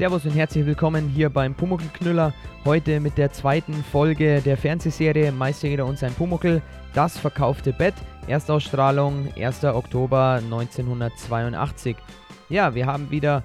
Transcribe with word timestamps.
Servus 0.00 0.24
und 0.24 0.30
herzlich 0.30 0.64
willkommen 0.64 1.10
hier 1.10 1.28
beim 1.28 1.54
Pumuckl-Knüller. 1.54 2.32
Heute 2.64 3.00
mit 3.00 3.18
der 3.18 3.32
zweiten 3.32 3.74
Folge 3.74 4.40
der 4.40 4.56
Fernsehserie 4.56 5.30
Meisterjäger 5.30 5.84
und 5.84 5.98
sein 5.98 6.14
Pumuckl, 6.14 6.62
das 6.94 7.18
verkaufte 7.18 7.74
Bett. 7.74 7.92
Erstausstrahlung 8.26 9.28
1. 9.36 9.62
Oktober 9.64 10.40
1982. 10.42 11.96
Ja, 12.48 12.74
wir 12.74 12.86
haben 12.86 13.10
wieder 13.10 13.44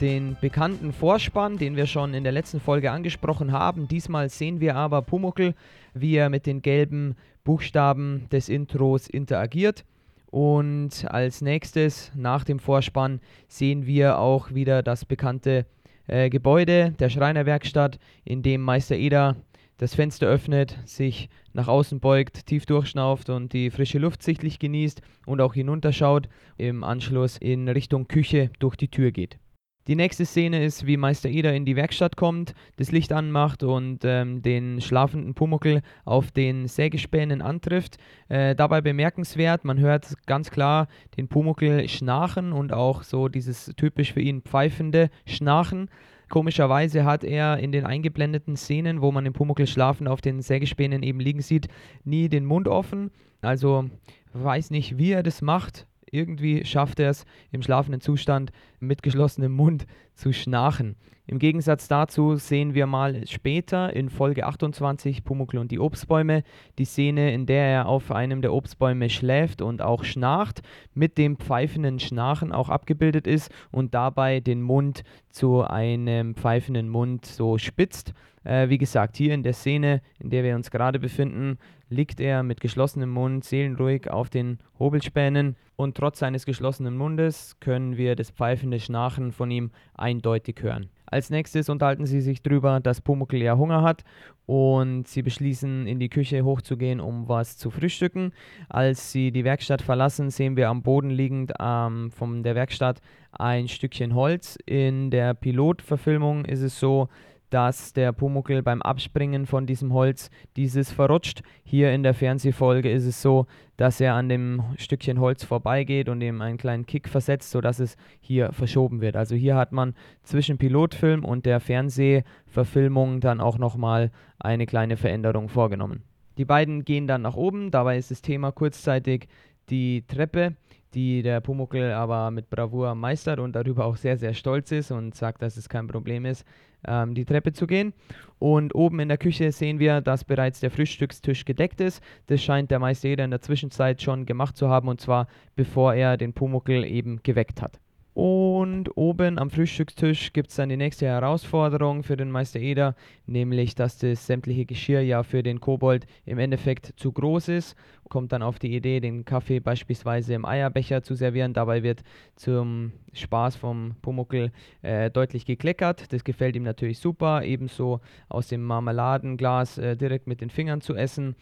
den 0.00 0.36
bekannten 0.40 0.92
Vorspann, 0.92 1.58
den 1.58 1.74
wir 1.74 1.86
schon 1.86 2.14
in 2.14 2.22
der 2.22 2.32
letzten 2.32 2.60
Folge 2.60 2.92
angesprochen 2.92 3.50
haben. 3.50 3.88
Diesmal 3.88 4.28
sehen 4.28 4.60
wir 4.60 4.76
aber 4.76 5.02
Pumuckl, 5.02 5.54
wie 5.92 6.14
er 6.14 6.30
mit 6.30 6.46
den 6.46 6.62
gelben 6.62 7.16
Buchstaben 7.42 8.28
des 8.30 8.48
Intros 8.48 9.08
interagiert. 9.08 9.84
Und 10.30 11.04
als 11.08 11.40
nächstes, 11.40 12.12
nach 12.14 12.44
dem 12.44 12.60
Vorspann, 12.60 13.20
sehen 13.48 13.86
wir 13.86 14.20
auch 14.20 14.54
wieder 14.54 14.84
das 14.84 15.04
bekannte 15.04 15.66
äh, 16.06 16.30
Gebäude 16.30 16.94
der 16.98 17.10
Schreinerwerkstatt, 17.10 17.98
in 18.24 18.42
dem 18.42 18.60
Meister 18.62 18.96
Eder 18.96 19.36
das 19.78 19.94
Fenster 19.94 20.26
öffnet, 20.26 20.78
sich 20.86 21.28
nach 21.52 21.68
außen 21.68 22.00
beugt, 22.00 22.46
tief 22.46 22.66
durchschnauft 22.66 23.28
und 23.28 23.52
die 23.52 23.70
frische 23.70 23.98
Luft 23.98 24.22
sichtlich 24.22 24.58
genießt 24.58 25.02
und 25.26 25.40
auch 25.40 25.54
hinunterschaut, 25.54 26.28
im 26.56 26.82
Anschluss 26.82 27.36
in 27.36 27.68
Richtung 27.68 28.08
Küche 28.08 28.50
durch 28.58 28.76
die 28.76 28.88
Tür 28.88 29.10
geht. 29.10 29.38
Die 29.86 29.94
nächste 29.94 30.26
Szene 30.26 30.64
ist, 30.64 30.84
wie 30.84 30.96
Meister 30.96 31.28
Eder 31.28 31.54
in 31.54 31.64
die 31.64 31.76
Werkstatt 31.76 32.16
kommt, 32.16 32.54
das 32.76 32.90
Licht 32.90 33.12
anmacht 33.12 33.62
und 33.62 34.00
ähm, 34.02 34.42
den 34.42 34.80
schlafenden 34.80 35.34
Pumuckel 35.34 35.80
auf 36.04 36.32
den 36.32 36.66
Sägespänen 36.66 37.40
antrifft. 37.40 37.96
Äh, 38.28 38.56
dabei 38.56 38.80
bemerkenswert, 38.80 39.64
man 39.64 39.78
hört 39.78 40.14
ganz 40.26 40.50
klar 40.50 40.88
den 41.16 41.28
Pumuckel 41.28 41.88
schnarchen 41.88 42.52
und 42.52 42.72
auch 42.72 43.04
so 43.04 43.28
dieses 43.28 43.72
typisch 43.76 44.12
für 44.12 44.20
ihn 44.20 44.42
pfeifende 44.42 45.08
Schnarchen. 45.24 45.88
Komischerweise 46.28 47.04
hat 47.04 47.22
er 47.22 47.58
in 47.58 47.70
den 47.70 47.86
eingeblendeten 47.86 48.56
Szenen, 48.56 49.00
wo 49.02 49.12
man 49.12 49.22
den 49.22 49.34
Pumuckel 49.34 49.68
schlafend 49.68 50.08
auf 50.08 50.20
den 50.20 50.42
Sägespänen 50.42 51.04
eben 51.04 51.20
liegen 51.20 51.42
sieht, 51.42 51.68
nie 52.02 52.28
den 52.28 52.44
Mund 52.44 52.66
offen. 52.66 53.12
Also 53.40 53.88
weiß 54.32 54.72
nicht, 54.72 54.98
wie 54.98 55.12
er 55.12 55.22
das 55.22 55.42
macht 55.42 55.86
irgendwie 56.10 56.64
schafft 56.64 57.00
er 57.00 57.10
es 57.10 57.24
im 57.50 57.62
schlafenden 57.62 58.00
Zustand 58.00 58.52
mit 58.80 59.02
geschlossenem 59.02 59.52
Mund 59.52 59.86
zu 60.14 60.32
schnarchen. 60.32 60.96
Im 61.28 61.40
Gegensatz 61.40 61.88
dazu 61.88 62.36
sehen 62.36 62.74
wir 62.74 62.86
mal 62.86 63.26
später 63.26 63.94
in 63.94 64.10
Folge 64.10 64.46
28 64.46 65.24
Pumuckl 65.24 65.58
und 65.58 65.72
die 65.72 65.80
Obstbäume 65.80 66.44
die 66.78 66.84
Szene, 66.84 67.34
in 67.34 67.46
der 67.46 67.64
er 67.64 67.86
auf 67.88 68.12
einem 68.12 68.42
der 68.42 68.52
Obstbäume 68.52 69.10
schläft 69.10 69.60
und 69.60 69.82
auch 69.82 70.04
schnarcht, 70.04 70.62
mit 70.94 71.18
dem 71.18 71.36
pfeifenden 71.36 71.98
Schnarchen 71.98 72.52
auch 72.52 72.68
abgebildet 72.68 73.26
ist 73.26 73.50
und 73.72 73.92
dabei 73.92 74.38
den 74.38 74.62
Mund 74.62 75.02
zu 75.30 75.62
einem 75.62 76.36
pfeifenden 76.36 76.88
Mund 76.88 77.26
so 77.26 77.58
spitzt. 77.58 78.14
Äh, 78.44 78.68
wie 78.68 78.78
gesagt, 78.78 79.16
hier 79.16 79.34
in 79.34 79.42
der 79.42 79.54
Szene, 79.54 80.02
in 80.20 80.30
der 80.30 80.44
wir 80.44 80.54
uns 80.54 80.70
gerade 80.70 81.00
befinden, 81.00 81.58
liegt 81.88 82.20
er 82.20 82.42
mit 82.42 82.60
geschlossenem 82.60 83.10
Mund 83.10 83.44
seelenruhig 83.44 84.10
auf 84.10 84.30
den 84.30 84.58
Hobelspänen 84.78 85.56
und 85.76 85.96
trotz 85.96 86.18
seines 86.18 86.46
geschlossenen 86.46 86.96
Mundes 86.96 87.56
können 87.60 87.96
wir 87.96 88.16
das 88.16 88.30
pfeifende 88.30 88.80
Schnarchen 88.80 89.32
von 89.32 89.50
ihm 89.50 89.70
eindeutig 89.94 90.56
hören. 90.60 90.88
Als 91.08 91.30
nächstes 91.30 91.68
unterhalten 91.68 92.06
sie 92.06 92.20
sich 92.20 92.42
darüber, 92.42 92.80
dass 92.80 93.00
Pumuckl 93.00 93.36
ja 93.36 93.56
Hunger 93.56 93.82
hat 93.82 94.02
und 94.46 95.06
sie 95.06 95.22
beschließen, 95.22 95.86
in 95.86 96.00
die 96.00 96.08
Küche 96.08 96.44
hochzugehen, 96.44 97.00
um 97.00 97.28
was 97.28 97.56
zu 97.56 97.70
frühstücken. 97.70 98.32
Als 98.68 99.12
sie 99.12 99.30
die 99.30 99.44
Werkstatt 99.44 99.82
verlassen, 99.82 100.30
sehen 100.30 100.56
wir 100.56 100.68
am 100.68 100.82
Boden 100.82 101.10
liegend 101.10 101.52
ähm, 101.60 102.10
von 102.10 102.42
der 102.42 102.56
Werkstatt 102.56 103.00
ein 103.30 103.68
Stückchen 103.68 104.14
Holz. 104.14 104.58
In 104.66 105.10
der 105.10 105.34
Pilotverfilmung 105.34 106.44
ist 106.44 106.62
es 106.62 106.80
so, 106.80 107.08
dass 107.50 107.92
der 107.92 108.12
Pumuckl 108.12 108.62
beim 108.62 108.82
Abspringen 108.82 109.46
von 109.46 109.66
diesem 109.66 109.92
Holz 109.92 110.30
dieses 110.56 110.90
verrutscht. 110.90 111.42
Hier 111.64 111.92
in 111.92 112.02
der 112.02 112.14
Fernsehfolge 112.14 112.90
ist 112.90 113.04
es 113.04 113.22
so, 113.22 113.46
dass 113.76 114.00
er 114.00 114.14
an 114.14 114.28
dem 114.28 114.62
Stückchen 114.76 115.20
Holz 115.20 115.44
vorbeigeht 115.44 116.08
und 116.08 116.20
ihm 116.20 116.40
einen 116.40 116.58
kleinen 116.58 116.86
Kick 116.86 117.08
versetzt, 117.08 117.50
sodass 117.50 117.78
es 117.78 117.96
hier 118.20 118.52
verschoben 118.52 119.00
wird. 119.00 119.16
Also 119.16 119.34
hier 119.34 119.56
hat 119.56 119.72
man 119.72 119.94
zwischen 120.22 120.58
Pilotfilm 120.58 121.24
und 121.24 121.46
der 121.46 121.60
Fernsehverfilmung 121.60 123.20
dann 123.20 123.40
auch 123.40 123.58
nochmal 123.58 124.10
eine 124.38 124.66
kleine 124.66 124.96
Veränderung 124.96 125.48
vorgenommen. 125.48 126.02
Die 126.38 126.44
beiden 126.44 126.84
gehen 126.84 127.06
dann 127.06 127.22
nach 127.22 127.36
oben, 127.36 127.70
dabei 127.70 127.96
ist 127.96 128.10
das 128.10 128.22
Thema 128.22 128.52
kurzzeitig 128.52 129.28
die 129.70 130.04
Treppe 130.06 130.56
die 130.96 131.22
der 131.22 131.40
Pumuckl 131.42 131.92
aber 131.92 132.30
mit 132.30 132.48
Bravour 132.48 132.94
meistert 132.94 133.38
und 133.38 133.54
darüber 133.54 133.84
auch 133.84 133.96
sehr, 133.96 134.16
sehr 134.16 134.32
stolz 134.32 134.72
ist 134.72 134.90
und 134.90 135.14
sagt, 135.14 135.42
dass 135.42 135.58
es 135.58 135.68
kein 135.68 135.86
Problem 135.86 136.24
ist, 136.24 136.46
ähm, 136.88 137.14
die 137.14 137.26
Treppe 137.26 137.52
zu 137.52 137.66
gehen. 137.66 137.92
Und 138.38 138.74
oben 138.74 139.00
in 139.00 139.08
der 139.08 139.18
Küche 139.18 139.52
sehen 139.52 139.78
wir, 139.78 140.00
dass 140.00 140.24
bereits 140.24 140.60
der 140.60 140.70
Frühstückstisch 140.70 141.44
gedeckt 141.44 141.82
ist. 141.82 142.02
Das 142.28 142.42
scheint 142.42 142.70
der 142.70 142.78
Meister 142.78 143.10
in 143.10 143.30
der 143.30 143.42
Zwischenzeit 143.42 144.00
schon 144.00 144.24
gemacht 144.24 144.56
zu 144.56 144.68
haben 144.68 144.88
und 144.88 145.00
zwar 145.00 145.28
bevor 145.54 145.92
er 145.92 146.16
den 146.16 146.32
Pumuckl 146.32 146.82
eben 146.84 147.20
geweckt 147.22 147.60
hat. 147.60 147.78
Und 148.16 148.96
oben 148.96 149.38
am 149.38 149.50
Frühstückstisch 149.50 150.32
gibt 150.32 150.48
es 150.48 150.56
dann 150.56 150.70
die 150.70 150.78
nächste 150.78 151.04
Herausforderung 151.04 152.02
für 152.02 152.16
den 152.16 152.30
Meister 152.30 152.58
Eder, 152.58 152.94
nämlich 153.26 153.74
dass 153.74 153.98
das 153.98 154.26
sämtliche 154.26 154.64
Geschirr 154.64 155.02
ja 155.02 155.22
für 155.22 155.42
den 155.42 155.60
Kobold 155.60 156.06
im 156.24 156.38
Endeffekt 156.38 156.94
zu 156.96 157.12
groß 157.12 157.48
ist. 157.48 157.76
Kommt 158.08 158.32
dann 158.32 158.42
auf 158.42 158.58
die 158.58 158.74
Idee, 158.74 159.00
den 159.00 159.26
Kaffee 159.26 159.60
beispielsweise 159.60 160.32
im 160.32 160.46
Eierbecher 160.46 161.02
zu 161.02 161.14
servieren. 161.14 161.52
Dabei 161.52 161.82
wird 161.82 162.04
zum 162.36 162.92
Spaß 163.12 163.56
vom 163.56 163.96
Pumuckel 164.00 164.50
äh, 164.80 165.10
deutlich 165.10 165.44
gekleckert. 165.44 166.10
Das 166.10 166.24
gefällt 166.24 166.56
ihm 166.56 166.62
natürlich 166.62 167.00
super. 167.00 167.42
Ebenso 167.44 168.00
aus 168.30 168.48
dem 168.48 168.62
Marmeladenglas 168.62 169.76
äh, 169.76 169.94
direkt 169.94 170.26
mit 170.26 170.40
den 170.40 170.48
Fingern 170.48 170.80
zu 170.80 170.94
essen. 170.94 171.36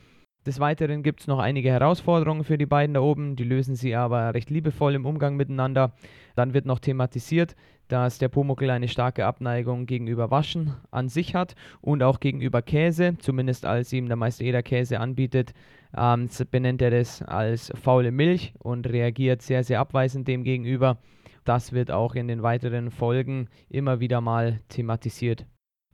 Des 0.47 0.60
Weiteren 0.60 1.03
gibt 1.03 1.21
es 1.21 1.27
noch 1.27 1.38
einige 1.38 1.71
Herausforderungen 1.71 2.44
für 2.44 2.59
die 2.59 2.66
beiden 2.66 2.93
da 2.93 3.00
oben, 3.00 3.34
die 3.34 3.44
lösen 3.44 3.77
sie 3.77 3.94
aber 3.94 4.34
recht 4.34 4.50
liebevoll 4.50 4.94
im 4.94 5.06
Umgang 5.06 5.37
miteinander. 5.37 5.93
Dann 6.37 6.53
wird 6.53 6.66
noch 6.66 6.81
thematisiert, 6.81 7.56
dass 7.88 8.19
der 8.19 8.28
Pumuckl 8.28 8.69
eine 8.69 8.88
starke 8.88 9.25
Abneigung 9.25 9.87
gegenüber 9.87 10.31
Waschen 10.31 10.75
an 10.91 11.09
sich 11.09 11.34
hat 11.34 11.54
und 11.81 12.03
auch 12.03 12.21
gegenüber 12.21 12.60
Käse, 12.60 13.16
zumindest 13.19 13.65
als 13.65 13.91
ihm 13.94 14.06
der 14.06 14.16
Meister 14.16 14.44
Eder 14.44 14.62
Käse 14.62 15.00
anbietet, 15.00 15.54
ähm, 15.97 16.28
benennt 16.50 16.83
er 16.83 16.91
das 16.91 17.22
als 17.22 17.72
faule 17.83 18.10
Milch 18.10 18.53
und 18.59 18.87
reagiert 18.87 19.41
sehr, 19.41 19.65
sehr 19.65 19.81
abweisend 19.81 20.28
dem 20.28 20.44
gegenüber. 20.44 20.99
Das 21.44 21.72
wird 21.72 21.91
auch 21.91 22.15
in 22.15 22.28
den 22.28 22.43
weiteren 22.43 22.91
Folgen 22.91 23.49
immer 23.71 24.00
wieder 24.00 24.21
mal 24.21 24.60
thematisiert. 24.69 25.47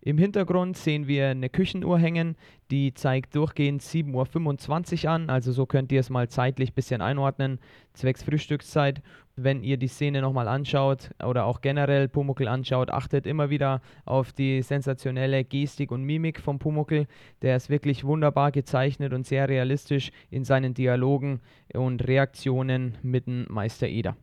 Im 0.02 0.16
Hintergrund 0.16 0.78
sehen 0.78 1.06
wir 1.08 1.28
eine 1.28 1.50
Küchenuhr 1.50 1.98
hängen, 1.98 2.36
die 2.70 2.94
zeigt 2.94 3.36
durchgehend 3.36 3.82
7.25 3.82 5.04
Uhr 5.04 5.10
an, 5.10 5.28
also 5.28 5.52
so 5.52 5.66
könnt 5.66 5.92
ihr 5.92 6.00
es 6.00 6.08
mal 6.08 6.28
zeitlich 6.28 6.70
ein 6.70 6.74
bisschen 6.74 7.02
einordnen, 7.02 7.58
zwecks 7.92 8.22
Frühstückszeit. 8.22 9.02
Wenn 9.36 9.62
ihr 9.62 9.76
die 9.76 9.88
Szene 9.88 10.22
nochmal 10.22 10.48
anschaut 10.48 11.10
oder 11.22 11.44
auch 11.44 11.60
generell 11.60 12.08
Pumuckl 12.08 12.48
anschaut, 12.48 12.90
achtet 12.90 13.26
immer 13.26 13.50
wieder 13.50 13.82
auf 14.06 14.32
die 14.32 14.62
sensationelle 14.62 15.44
Gestik 15.44 15.92
und 15.92 16.02
Mimik 16.02 16.40
von 16.40 16.58
Pumuckl. 16.58 17.06
Der 17.42 17.56
ist 17.56 17.68
wirklich 17.68 18.02
wunderbar 18.02 18.52
gezeichnet 18.52 19.12
und 19.12 19.26
sehr 19.26 19.50
realistisch 19.50 20.12
in 20.30 20.44
seinen 20.44 20.72
Dialogen 20.72 21.40
und 21.74 22.06
Reaktionen 22.06 22.96
mit 23.02 23.26
dem 23.26 23.46
Meister 23.50 23.86
Eder. 23.86 24.16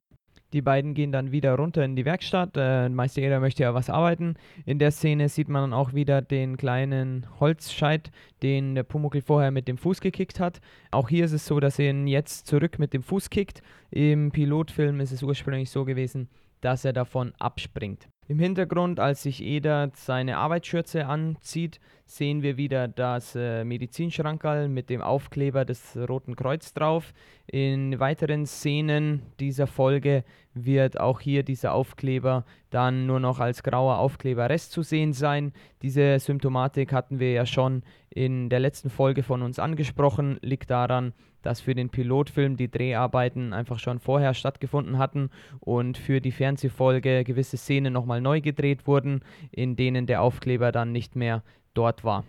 Die 0.53 0.61
beiden 0.61 0.93
gehen 0.93 1.11
dann 1.11 1.31
wieder 1.31 1.55
runter 1.55 1.83
in 1.83 1.95
die 1.95 2.05
Werkstatt. 2.05 2.51
Äh, 2.55 2.87
Meister 2.89 3.21
Eder 3.21 3.39
möchte 3.39 3.63
ja 3.63 3.73
was 3.73 3.89
arbeiten. 3.89 4.35
In 4.65 4.79
der 4.79 4.91
Szene 4.91 5.27
sieht 5.27 5.49
man 5.49 5.63
dann 5.63 5.73
auch 5.73 5.93
wieder 5.93 6.21
den 6.21 6.55
kleinen 6.55 7.25
Holzscheit, 7.39 8.11
den 8.41 8.75
der 8.75 8.83
Pumuckl 8.83 9.21
vorher 9.21 9.51
mit 9.51 9.67
dem 9.67 9.77
Fuß 9.77 9.99
gekickt 9.99 10.39
hat. 10.39 10.61
Auch 10.91 11.09
hier 11.09 11.25
ist 11.25 11.33
es 11.33 11.45
so, 11.45 11.59
dass 11.59 11.79
er 11.79 11.89
ihn 11.89 12.07
jetzt 12.07 12.47
zurück 12.47 12.79
mit 12.79 12.93
dem 12.93 13.03
Fuß 13.03 13.29
kickt. 13.29 13.61
Im 13.91 14.31
Pilotfilm 14.31 15.01
ist 15.01 15.11
es 15.11 15.23
ursprünglich 15.23 15.69
so 15.69 15.83
gewesen, 15.83 16.29
dass 16.61 16.85
er 16.85 16.93
davon 16.93 17.33
abspringt. 17.39 18.07
Im 18.29 18.39
Hintergrund, 18.39 18.99
als 18.99 19.23
sich 19.23 19.41
Eder 19.41 19.89
seine 19.95 20.37
Arbeitsschürze 20.37 21.05
anzieht, 21.05 21.79
sehen 22.07 22.41
wir 22.41 22.55
wieder 22.55 22.87
das 22.87 23.35
äh, 23.35 23.65
Medizinschrankerl 23.65 24.69
mit 24.69 24.89
dem 24.89 25.01
Aufkleber 25.01 25.65
des 25.65 25.97
Roten 25.97 26.37
Kreuz 26.37 26.73
drauf. 26.73 27.13
In 27.47 27.99
weiteren 27.99 28.45
Szenen 28.45 29.21
dieser 29.41 29.67
Folge 29.67 30.23
wird 30.53 30.99
auch 30.99 31.19
hier 31.19 31.43
dieser 31.43 31.73
Aufkleber 31.73 32.45
dann 32.69 33.05
nur 33.05 33.19
noch 33.19 33.39
als 33.39 33.61
grauer 33.61 33.99
Aufkleberrest 33.99 34.71
zu 34.71 34.83
sehen 34.83 35.11
sein. 35.11 35.51
Diese 35.81 36.17
Symptomatik 36.19 36.93
hatten 36.93 37.19
wir 37.19 37.33
ja 37.33 37.45
schon 37.45 37.83
in 38.09 38.49
der 38.49 38.61
letzten 38.61 38.89
Folge 38.89 39.21
von 39.21 39.41
uns 39.41 39.59
angesprochen, 39.59 40.39
liegt 40.41 40.71
daran, 40.71 41.13
dass 41.41 41.61
für 41.61 41.75
den 41.75 41.89
Pilotfilm 41.89 42.57
die 42.57 42.71
Dreharbeiten 42.71 43.53
einfach 43.53 43.79
schon 43.79 43.99
vorher 43.99 44.33
stattgefunden 44.33 44.97
hatten 44.97 45.29
und 45.59 45.97
für 45.97 46.19
die 46.19 46.31
Fernsehfolge 46.31 47.23
gewisse 47.23 47.57
Szenen 47.57 47.93
nochmal 47.93 48.21
neu 48.21 48.41
gedreht 48.41 48.87
wurden, 48.87 49.21
in 49.51 49.75
denen 49.75 50.07
der 50.07 50.21
Aufkleber 50.21 50.71
dann 50.71 50.91
nicht 50.91 51.15
mehr 51.15 51.43
dort 51.77 52.03
war. 52.03 52.25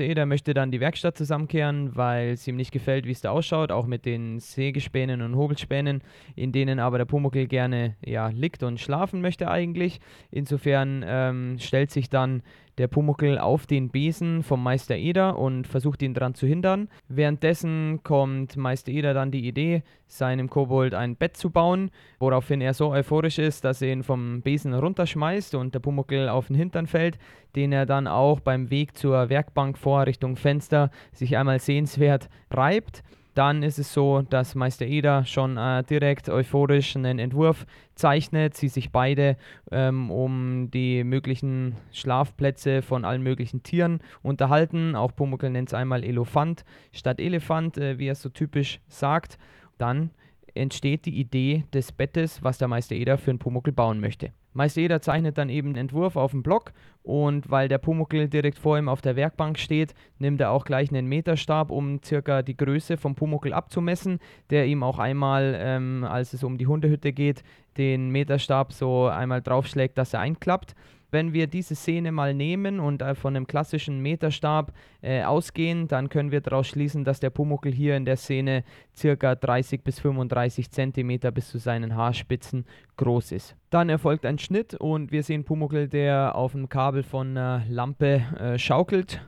Eder 0.00 0.24
möchte 0.24 0.54
dann 0.54 0.70
die 0.70 0.80
Werkstatt 0.80 1.18
zusammenkehren, 1.18 1.94
weil 1.96 2.30
es 2.30 2.46
ihm 2.46 2.56
nicht 2.56 2.72
gefällt, 2.72 3.04
wie 3.04 3.10
es 3.10 3.20
da 3.20 3.30
ausschaut, 3.30 3.70
auch 3.70 3.86
mit 3.86 4.06
den 4.06 4.38
Sägespänen 4.40 5.20
und 5.20 5.36
Hobelspänen, 5.36 6.02
in 6.34 6.52
denen 6.52 6.78
aber 6.78 6.98
der 6.98 7.04
Pumuckl 7.04 7.46
gerne 7.46 7.96
ja, 8.04 8.28
liegt 8.28 8.62
und 8.62 8.80
schlafen 8.80 9.20
möchte 9.20 9.50
eigentlich. 9.50 10.00
Insofern 10.30 11.04
ähm, 11.06 11.58
stellt 11.58 11.90
sich 11.90 12.08
dann 12.08 12.42
der 12.78 12.88
Pumuckl 12.88 13.38
auf 13.38 13.66
den 13.66 13.88
Besen 13.88 14.42
vom 14.42 14.62
Meister 14.62 14.96
Eder 14.96 15.38
und 15.38 15.66
versucht 15.66 16.02
ihn 16.02 16.14
daran 16.14 16.34
zu 16.34 16.46
hindern. 16.46 16.88
Währenddessen 17.08 18.00
kommt 18.02 18.56
Meister 18.56 18.92
Eder 18.92 19.14
dann 19.14 19.30
die 19.30 19.46
Idee, 19.46 19.82
seinem 20.06 20.50
Kobold 20.50 20.94
ein 20.94 21.16
Bett 21.16 21.36
zu 21.36 21.50
bauen, 21.50 21.90
woraufhin 22.18 22.60
er 22.60 22.74
so 22.74 22.90
euphorisch 22.90 23.38
ist, 23.38 23.64
dass 23.64 23.82
er 23.82 23.92
ihn 23.92 24.02
vom 24.02 24.42
Besen 24.42 24.74
runterschmeißt 24.74 25.54
und 25.54 25.74
der 25.74 25.80
Pumuckl 25.80 26.28
auf 26.28 26.48
den 26.48 26.56
Hintern 26.56 26.86
fällt, 26.86 27.18
den 27.54 27.72
er 27.72 27.86
dann 27.86 28.06
auch 28.06 28.40
beim 28.40 28.70
Weg 28.70 28.96
zur 28.96 29.28
Werkbank 29.28 29.78
vor 29.78 30.06
Richtung 30.06 30.36
Fenster 30.36 30.90
sich 31.12 31.36
einmal 31.36 31.58
sehenswert 31.58 32.28
reibt. 32.50 33.02
Dann 33.36 33.62
ist 33.62 33.78
es 33.78 33.92
so, 33.92 34.22
dass 34.22 34.54
Meister 34.54 34.86
Eder 34.86 35.26
schon 35.26 35.58
äh, 35.58 35.84
direkt 35.84 36.30
euphorisch 36.30 36.96
einen 36.96 37.18
Entwurf 37.18 37.66
zeichnet, 37.94 38.56
sie 38.56 38.68
sich 38.68 38.92
beide 38.92 39.36
ähm, 39.70 40.10
um 40.10 40.70
die 40.70 41.04
möglichen 41.04 41.76
Schlafplätze 41.92 42.80
von 42.80 43.04
allen 43.04 43.22
möglichen 43.22 43.62
Tieren 43.62 44.00
unterhalten. 44.22 44.96
Auch 44.96 45.14
Pumuckl 45.14 45.50
nennt 45.50 45.68
es 45.68 45.74
einmal 45.74 46.02
Elefant 46.02 46.64
statt 46.92 47.20
Elefant, 47.20 47.76
äh, 47.76 47.98
wie 47.98 48.06
er 48.06 48.14
so 48.14 48.30
typisch 48.30 48.80
sagt. 48.88 49.36
Dann 49.76 50.12
entsteht 50.54 51.04
die 51.04 51.20
Idee 51.20 51.64
des 51.74 51.92
Bettes, 51.92 52.42
was 52.42 52.56
der 52.56 52.68
Meister 52.68 52.94
Eder 52.94 53.18
für 53.18 53.32
einen 53.32 53.38
Pumuckl 53.38 53.70
bauen 53.70 54.00
möchte. 54.00 54.32
Meister 54.56 54.80
Eder 54.80 55.02
zeichnet 55.02 55.36
dann 55.38 55.50
eben 55.50 55.68
einen 55.68 55.76
Entwurf 55.76 56.16
auf 56.16 56.30
dem 56.30 56.42
Block 56.42 56.72
und 57.02 57.50
weil 57.50 57.68
der 57.68 57.78
Pumuckl 57.78 58.26
direkt 58.28 58.58
vor 58.58 58.78
ihm 58.78 58.88
auf 58.88 59.02
der 59.02 59.14
Werkbank 59.14 59.58
steht, 59.58 59.94
nimmt 60.18 60.40
er 60.40 60.50
auch 60.50 60.64
gleich 60.64 60.90
einen 60.90 61.06
Meterstab, 61.06 61.70
um 61.70 62.02
circa 62.02 62.42
die 62.42 62.56
Größe 62.56 62.96
vom 62.96 63.14
Pumuckl 63.14 63.52
abzumessen, 63.52 64.18
der 64.50 64.66
ihm 64.66 64.82
auch 64.82 64.98
einmal, 64.98 65.54
ähm, 65.58 66.04
als 66.04 66.32
es 66.32 66.42
um 66.42 66.56
die 66.56 66.66
Hundehütte 66.66 67.12
geht, 67.12 67.44
den 67.76 68.08
Meterstab 68.08 68.72
so 68.72 69.06
einmal 69.06 69.42
draufschlägt, 69.42 69.98
dass 69.98 70.14
er 70.14 70.20
einklappt 70.20 70.74
wenn 71.10 71.32
wir 71.32 71.46
diese 71.46 71.74
Szene 71.74 72.12
mal 72.12 72.34
nehmen 72.34 72.80
und 72.80 73.02
äh, 73.02 73.14
von 73.14 73.36
einem 73.36 73.46
klassischen 73.46 74.00
Meterstab 74.00 74.72
äh, 75.02 75.22
ausgehen, 75.22 75.88
dann 75.88 76.08
können 76.08 76.30
wir 76.30 76.40
daraus 76.40 76.66
schließen, 76.66 77.04
dass 77.04 77.20
der 77.20 77.30
Pumuckl 77.30 77.72
hier 77.72 77.96
in 77.96 78.04
der 78.04 78.16
Szene 78.16 78.64
circa 78.94 79.34
30 79.34 79.82
bis 79.82 80.00
35 80.00 80.70
Zentimeter 80.70 81.30
bis 81.30 81.48
zu 81.48 81.58
seinen 81.58 81.94
Haarspitzen 81.94 82.64
groß 82.96 83.32
ist. 83.32 83.56
Dann 83.70 83.88
erfolgt 83.88 84.26
ein 84.26 84.38
Schnitt 84.38 84.74
und 84.74 85.12
wir 85.12 85.22
sehen 85.22 85.44
Pumuckl, 85.44 85.88
der 85.88 86.34
auf 86.34 86.52
dem 86.52 86.68
Kabel 86.68 87.02
von 87.02 87.30
einer 87.30 87.64
Lampe 87.68 88.22
äh, 88.38 88.58
schaukelt 88.58 89.20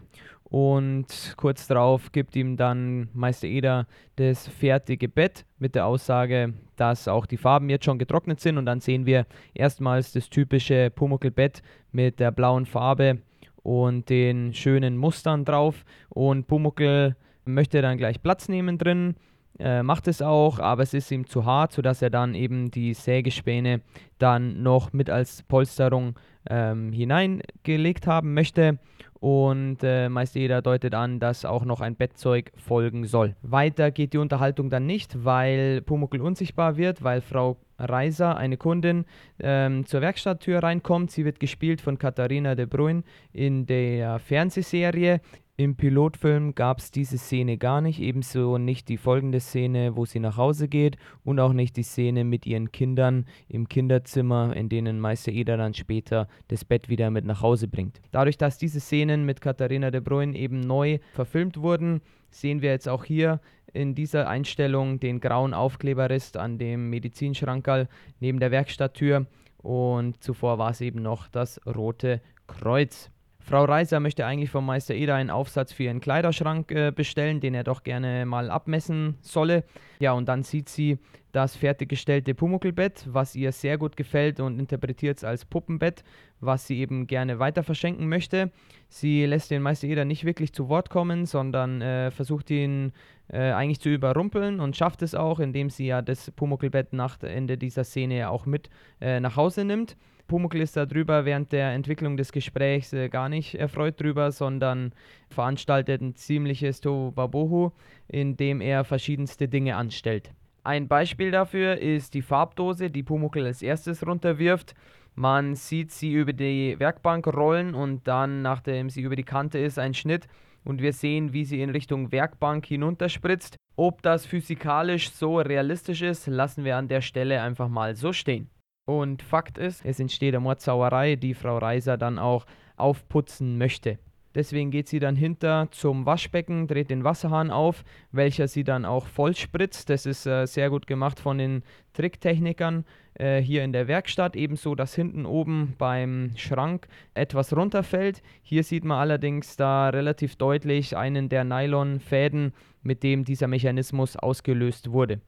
und 0.51 1.35
kurz 1.37 1.67
darauf 1.67 2.11
gibt 2.11 2.35
ihm 2.35 2.57
dann 2.57 3.09
Meister 3.13 3.47
Eder 3.47 3.87
das 4.17 4.49
fertige 4.49 5.09
Bett 5.09 5.45
mit 5.59 5.75
der 5.75 5.87
Aussage, 5.87 6.55
dass 6.77 7.07
auch 7.07 7.27
die 7.27 7.37
Farben 7.37 7.69
jetzt 7.69 7.85
schon 7.85 7.99
getrocknet 7.99 8.41
sind. 8.41 8.57
Und 8.57 8.65
dann 8.65 8.81
sehen 8.81 9.05
wir 9.05 9.27
erstmals 9.53 10.13
das 10.13 10.31
typische 10.31 10.91
Pumuckl-Bett 10.91 11.63
mit 11.93 12.19
der 12.19 12.31
blauen 12.31 12.65
Farbe 12.65 13.19
und 13.63 14.09
den 14.09 14.55
schönen 14.55 14.97
Mustern 14.97 15.45
drauf. 15.45 15.85
Und 16.09 16.47
Pumuckl 16.47 17.15
möchte 17.45 17.83
dann 17.83 17.99
gleich 17.99 18.23
Platz 18.23 18.49
nehmen 18.49 18.79
drin, 18.79 19.17
äh, 19.59 19.83
macht 19.83 20.09
es 20.09 20.23
auch, 20.23 20.61
aber 20.61 20.83
es 20.83 20.95
ist 20.95 21.11
ihm 21.11 21.27
zu 21.27 21.45
hart, 21.45 21.73
sodass 21.73 22.01
er 22.01 22.11
dann 22.11 22.35
eben 22.35 22.71
die 22.71 22.95
Sägespäne 22.95 23.83
dann 24.19 24.63
noch 24.63 24.93
mit 24.93 25.11
als 25.11 25.43
Polsterung 25.43 26.15
ähm, 26.49 26.93
hineingelegt 26.93 28.07
haben 28.07 28.35
möchte 28.35 28.79
und 29.21 29.79
äh, 29.83 30.09
meist 30.09 30.35
jeder 30.35 30.63
deutet 30.63 30.95
an, 30.95 31.19
dass 31.19 31.45
auch 31.45 31.65
noch 31.65 31.81
ein 31.81 31.97
Bettzeug 31.97 32.53
folgen 32.57 33.05
soll. 33.05 33.35
Weiter 33.43 33.91
geht 33.91 34.13
die 34.13 34.19
Unterhaltung 34.19 34.71
dann 34.71 34.87
nicht, 34.87 35.25
weil 35.25 35.83
Pumuckl 35.83 36.21
unsichtbar 36.21 36.77
wird, 36.77 37.03
weil 37.03 37.21
Frau 37.21 37.57
Reiser, 37.79 38.37
eine 38.37 38.57
Kundin, 38.57 39.05
ähm, 39.41 39.87
zur 39.87 40.01
Werkstatttür 40.01 40.63
reinkommt. 40.63 41.11
Sie 41.11 41.25
wird 41.25 41.41
gespielt 41.41 41.81
von 41.81 41.99
Katharina 41.99 42.55
de 42.55 42.67
Bruyne 42.67 43.03
in 43.33 43.67
der 43.67 44.19
Fernsehserie. 44.19 45.21
Im 45.61 45.75
Pilotfilm 45.75 46.55
gab 46.55 46.79
es 46.79 46.93
diese 46.93 47.19
Szene 47.19 47.59
gar 47.59 47.81
nicht, 47.81 47.99
ebenso 47.99 48.59
nicht 48.59 48.89
die 48.89 48.97
folgende 48.97 49.41
Szene, 49.41 49.97
wo 49.97 50.05
sie 50.05 50.21
nach 50.21 50.37
Hause 50.37 50.69
geht 50.69 50.97
und 51.25 51.41
auch 51.41 51.53
nicht 51.53 51.77
die 51.77 51.83
Szene 51.83 52.23
mit 52.23 52.47
ihren 52.47 52.71
Kindern 52.71 53.27
im 53.49 53.69
Kinderzimmer, 53.69 54.55
in 54.55 54.69
denen 54.69 55.01
Meister 55.01 55.33
Eder 55.33 55.57
dann 55.57 55.75
später 55.75 56.29
das 56.47 56.65
Bett 56.65 56.89
wieder 56.89 57.11
mit 57.11 57.25
nach 57.25 57.43
Hause 57.43 57.67
bringt. 57.67 58.01
Dadurch, 58.13 58.39
dass 58.39 58.57
diese 58.57 58.79
Szenen 58.79 59.25
mit 59.25 59.41
Katharina 59.41 59.91
de 59.91 60.01
Bruyne 60.01 60.39
eben 60.39 60.61
neu 60.61 61.01
verfilmt 61.13 61.57
wurden, 61.61 62.03
sehen 62.31 62.63
wir 62.63 62.71
jetzt 62.71 62.89
auch 62.89 63.05
hier 63.05 63.41
in 63.73 63.97
dieser 63.97 64.29
Einstellung 64.29 65.01
den 65.01 65.19
grauen 65.19 65.55
Aufkleberrist 65.55 66.37
an 66.37 66.59
dem 66.59 66.89
Medizinschrankerl 66.89 67.89
neben 68.21 68.39
der 68.39 68.53
Werkstatttür 68.53 69.27
und 69.57 70.23
zuvor 70.23 70.59
war 70.59 70.71
es 70.71 70.81
eben 70.81 71.03
noch 71.03 71.27
das 71.27 71.61
rote 71.67 72.21
Kreuz. 72.47 73.11
Frau 73.49 73.65
Reiser 73.65 73.99
möchte 73.99 74.27
eigentlich 74.27 74.51
vom 74.51 74.67
Meister 74.67 74.95
Eder 74.95 75.15
einen 75.15 75.31
Aufsatz 75.31 75.73
für 75.73 75.85
ihren 75.85 76.01
Kleiderschrank 76.01 76.71
äh, 76.71 76.93
bestellen, 76.95 77.41
den 77.41 77.55
er 77.55 77.65
doch 77.65 77.83
gerne 77.83 78.27
mal 78.27 78.51
abmessen 78.51 79.17
solle. 79.23 79.65
Ja, 80.01 80.13
und 80.13 80.29
dann 80.29 80.43
sieht 80.43 80.69
sie 80.69 80.99
das 81.33 81.57
fertiggestellte 81.57 82.35
Pumuckelbett, 82.35 83.07
was 83.09 83.35
ihr 83.35 83.53
sehr 83.53 83.79
gut 83.79 83.97
gefällt 83.97 84.39
und 84.39 84.59
interpretiert 84.59 85.17
es 85.17 85.25
als 85.25 85.47
Puppenbett, 85.47 86.05
was 86.41 86.67
sie 86.67 86.79
eben 86.79 87.07
gerne 87.07 87.39
weiter 87.39 87.63
verschenken 87.63 88.07
möchte. 88.07 88.51
Sie 88.91 89.25
lässt 89.25 89.51
den 89.51 89.63
Meister 89.63 89.87
Eder 89.89 90.05
nicht 90.05 90.27
wirklich 90.27 90.53
zu 90.53 90.69
Wort 90.69 90.91
kommen, 90.91 91.25
sondern 91.25 91.81
äh, 91.81 92.11
versucht 92.11 92.51
ihn 92.51 92.93
äh, 93.29 93.53
eigentlich 93.53 93.81
zu 93.81 93.89
überrumpeln 93.89 94.61
und 94.61 94.77
schafft 94.77 95.01
es 95.01 95.15
auch, 95.15 95.41
indem 95.41 95.71
sie 95.71 95.87
ja 95.87 96.03
das 96.03 96.31
Pumuckelbett 96.33 96.93
nach 96.93 97.23
Ende 97.23 97.57
dieser 97.57 97.85
Szene 97.85 98.29
auch 98.29 98.45
mit 98.45 98.69
äh, 99.01 99.21
nach 99.21 99.37
Hause 99.37 99.65
nimmt. 99.65 99.97
Pumuckl 100.29 100.61
ist 100.61 100.77
darüber 100.77 101.25
während 101.25 101.51
der 101.53 101.73
Entwicklung 101.73 102.17
des 102.17 102.31
Gesprächs 102.31 102.93
äh, 102.93 103.09
gar 103.09 103.29
nicht 103.29 103.55
erfreut 103.55 104.01
drüber, 104.01 104.31
sondern 104.31 104.93
veranstaltet 105.31 106.03
ein 106.03 106.15
ziemliches 106.15 106.81
Tohuwabohu, 106.81 107.73
in 108.07 108.37
dem 108.37 108.61
er 108.61 108.85
verschiedenste 108.85 109.49
Dinge 109.49 109.75
anstellt. 109.77 110.31
Ein 110.63 110.87
Beispiel 110.87 111.31
dafür 111.31 111.79
ist 111.79 112.13
die 112.13 112.23
Farbdose, 112.23 112.91
die 112.91 113.03
Pumuckl 113.03 113.47
als 113.47 113.63
erstes 113.63 114.07
runterwirft. 114.07 114.75
Man 115.15 115.55
sieht 115.55 115.91
sie 115.91 116.13
über 116.13 116.35
die 116.35 116.79
Werkbank 116.79 117.27
rollen 117.27 117.75
und 117.75 118.07
dann, 118.07 118.43
nachdem 118.43 118.91
sie 118.91 119.01
über 119.01 119.17
die 119.17 119.25
Kante 119.25 119.59
ist, 119.59 119.79
ein 119.79 119.95
Schnitt 119.95 120.29
und 120.65 120.83
wir 120.83 120.93
sehen, 120.93 121.33
wie 121.33 121.47
sie 121.47 121.63
in 121.63 121.71
Richtung 121.71 122.13
Werkbank 122.13 122.67
hinunterspritzt. 122.67 123.57
Ob 123.77 124.03
das 124.03 124.27
physikalisch 124.27 125.11
so 125.11 125.39
realistisch 125.39 126.03
ist, 126.03 126.27
lassen 126.27 126.65
wir 126.65 126.77
an 126.77 126.89
der 126.89 127.01
Stelle 127.01 127.41
einfach 127.41 127.69
mal 127.69 127.97
so 127.97 128.13
stehen. 128.13 128.51
Und 128.89 129.23
Fakt 129.23 129.59
ist, 129.59 129.85
es 129.85 130.01
entsteht 130.01 130.35
eine 130.35 130.41
Mordsauerei, 130.41 131.17
die 131.17 131.35
Frau 131.35 131.59
Reiser 131.59 131.99
dann 131.99 132.19
auch 132.19 132.47
aufputzen 132.79 133.59
möchte. 133.59 133.99
Deswegen 134.35 134.71
geht 134.71 134.89
sie 134.89 134.99
dann 134.99 135.15
hinter 135.15 135.69
zum 135.73 136.07
Waschbecken, 136.07 136.67
dreht 136.67 136.89
den 136.89 137.05
Wasserhahn 137.05 137.51
auf, 137.51 137.85
welcher 138.13 138.49
sie 138.49 138.65
dann 138.65 138.87
auch 138.87 139.07
voll 139.07 139.37
spritzt. 139.37 139.91
Das 139.91 140.07
ist 140.07 140.25
äh, 140.25 140.47
sehr 140.47 140.71
gut 140.71 140.87
gemacht 140.87 141.21
von 141.21 141.37
den 141.37 141.65
Tricktechnikern 141.93 142.87
äh, 143.13 143.43
hier 143.43 143.63
in 143.63 143.75
der 143.75 143.89
Werkstatt. 143.89 144.37
Ebenso, 144.37 144.75
dass 144.75 144.95
hinten 144.95 145.27
oben 145.27 145.75
beim 145.77 146.31
Schrank 146.39 146.89
etwas 147.13 147.55
runterfällt. 147.55 148.23
Hier 148.41 148.65
sieht 148.65 148.87
man 148.87 149.01
allerdings 149.01 149.57
da 149.57 149.91
relativ 149.91 150.37
deutlich 150.37 150.97
einen 150.97 151.29
der 151.29 151.45
Nylonfäden, 151.45 152.55
mit 152.81 153.03
dem 153.03 153.27
dieser 153.27 153.49
Mechanismus 153.49 154.17
ausgelöst 154.17 154.93
wurde. 154.93 155.21